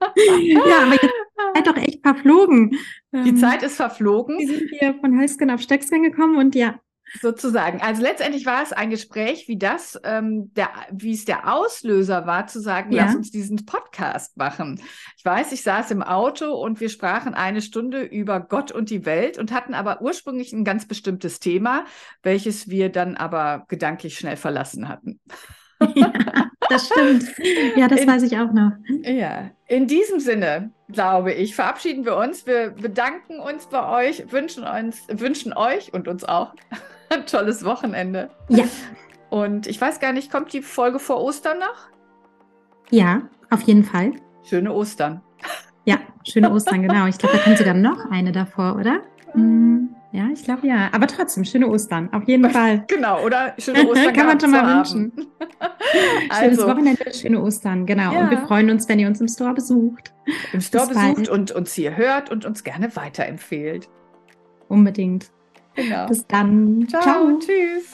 ja, 0.00 0.82
aber 0.82 0.92
jetzt 0.92 1.14
Zeit 1.54 1.66
doch 1.66 1.76
echt 1.76 2.02
verflogen. 2.02 2.70
Die 3.12 3.30
ähm, 3.30 3.36
Zeit 3.36 3.62
ist 3.62 3.76
verflogen. 3.76 4.38
Wir 4.38 4.46
sind 4.46 4.70
hier 4.78 4.94
von 5.00 5.18
Hölzgen 5.18 5.50
auf 5.50 5.60
Stöcksken 5.60 6.02
gekommen 6.02 6.36
und 6.36 6.54
ja. 6.54 6.80
Sozusagen. 7.20 7.80
Also 7.80 8.02
letztendlich 8.02 8.44
war 8.46 8.62
es 8.62 8.72
ein 8.72 8.90
Gespräch 8.90 9.48
wie 9.48 9.56
das, 9.56 9.98
ähm, 10.04 10.52
der, 10.54 10.68
wie 10.90 11.12
es 11.12 11.24
der 11.24 11.52
Auslöser 11.52 12.26
war, 12.26 12.46
zu 12.46 12.60
sagen, 12.60 12.92
ja. 12.92 13.04
lass 13.04 13.14
uns 13.14 13.30
diesen 13.30 13.64
Podcast 13.64 14.36
machen. 14.36 14.80
Ich 15.16 15.24
weiß, 15.24 15.52
ich 15.52 15.62
saß 15.62 15.90
im 15.90 16.02
Auto 16.02 16.52
und 16.54 16.80
wir 16.80 16.88
sprachen 16.88 17.34
eine 17.34 17.62
Stunde 17.62 18.02
über 18.02 18.40
Gott 18.40 18.72
und 18.72 18.90
die 18.90 19.06
Welt 19.06 19.38
und 19.38 19.52
hatten 19.52 19.74
aber 19.74 20.02
ursprünglich 20.02 20.52
ein 20.52 20.64
ganz 20.64 20.86
bestimmtes 20.86 21.40
Thema, 21.40 21.84
welches 22.22 22.68
wir 22.68 22.90
dann 22.90 23.16
aber 23.16 23.64
gedanklich 23.68 24.18
schnell 24.18 24.36
verlassen 24.36 24.88
hatten. 24.88 25.20
Ja, 25.94 26.12
das 26.68 26.86
stimmt. 26.86 27.24
Ja, 27.76 27.88
das 27.88 28.00
in, 28.00 28.08
weiß 28.08 28.22
ich 28.24 28.36
auch 28.36 28.52
noch. 28.52 28.72
Ja, 29.02 29.50
in 29.66 29.86
diesem 29.86 30.20
Sinne, 30.20 30.72
glaube 30.90 31.32
ich, 31.32 31.54
verabschieden 31.54 32.04
wir 32.04 32.16
uns. 32.16 32.46
Wir 32.46 32.70
bedanken 32.70 33.40
uns 33.40 33.66
bei 33.66 34.08
euch, 34.08 34.32
wünschen, 34.32 34.64
uns, 34.64 35.06
wünschen 35.08 35.52
euch 35.52 35.92
und 35.94 36.08
uns 36.08 36.24
auch 36.24 36.54
ein 37.10 37.26
tolles 37.26 37.64
Wochenende. 37.64 38.30
Ja. 38.48 38.64
Und 39.30 39.66
ich 39.66 39.80
weiß 39.80 40.00
gar 40.00 40.12
nicht, 40.12 40.30
kommt 40.30 40.52
die 40.52 40.62
Folge 40.62 40.98
vor 40.98 41.20
Ostern 41.22 41.58
noch? 41.58 41.88
Ja, 42.90 43.22
auf 43.50 43.62
jeden 43.62 43.84
Fall. 43.84 44.12
Schöne 44.42 44.72
Ostern. 44.72 45.20
Ja, 45.84 45.98
schöne 46.26 46.50
Ostern, 46.50 46.82
genau. 46.82 47.06
Ich 47.06 47.18
glaube, 47.18 47.36
da 47.36 47.42
kommt 47.42 47.58
sogar 47.58 47.74
noch 47.74 48.10
eine 48.10 48.32
davor, 48.32 48.76
oder? 48.76 49.02
Mhm. 49.34 49.94
Ja, 50.10 50.28
ich 50.32 50.42
glaube 50.42 50.66
ja. 50.66 50.88
Aber 50.92 51.06
trotzdem, 51.06 51.44
schöne 51.44 51.68
Ostern, 51.68 52.12
auf 52.12 52.26
jeden 52.26 52.48
Fall. 52.50 52.84
Genau, 52.88 53.22
oder? 53.24 53.54
Schöne 53.58 53.86
Ostern. 53.86 54.12
Kann 54.14 54.26
man 54.26 54.40
schon 54.40 54.50
mal 54.50 54.78
wünschen. 54.78 55.12
Schönes 56.38 56.58
also. 56.58 56.66
Wochenende, 56.66 57.12
schöne 57.12 57.42
Ostern, 57.42 57.84
genau. 57.84 58.12
Ja. 58.12 58.20
Und 58.20 58.30
wir 58.30 58.38
freuen 58.38 58.70
uns, 58.70 58.88
wenn 58.88 58.98
ihr 58.98 59.06
uns 59.06 59.20
im 59.20 59.28
Store 59.28 59.52
besucht. 59.52 60.14
Im 60.52 60.60
Store 60.60 60.86
Bis 60.86 60.96
besucht 60.96 61.16
bald. 61.16 61.28
und 61.28 61.50
uns 61.50 61.74
hier 61.74 61.96
hört 61.96 62.30
und 62.30 62.46
uns 62.46 62.64
gerne 62.64 62.94
weiterempfehlt. 62.96 63.88
Unbedingt. 64.68 65.30
Genau. 65.78 66.08
Bis 66.08 66.26
dann. 66.26 66.86
Ciao. 66.88 67.02
Ciao. 67.02 67.38
Tschüss. 67.38 67.84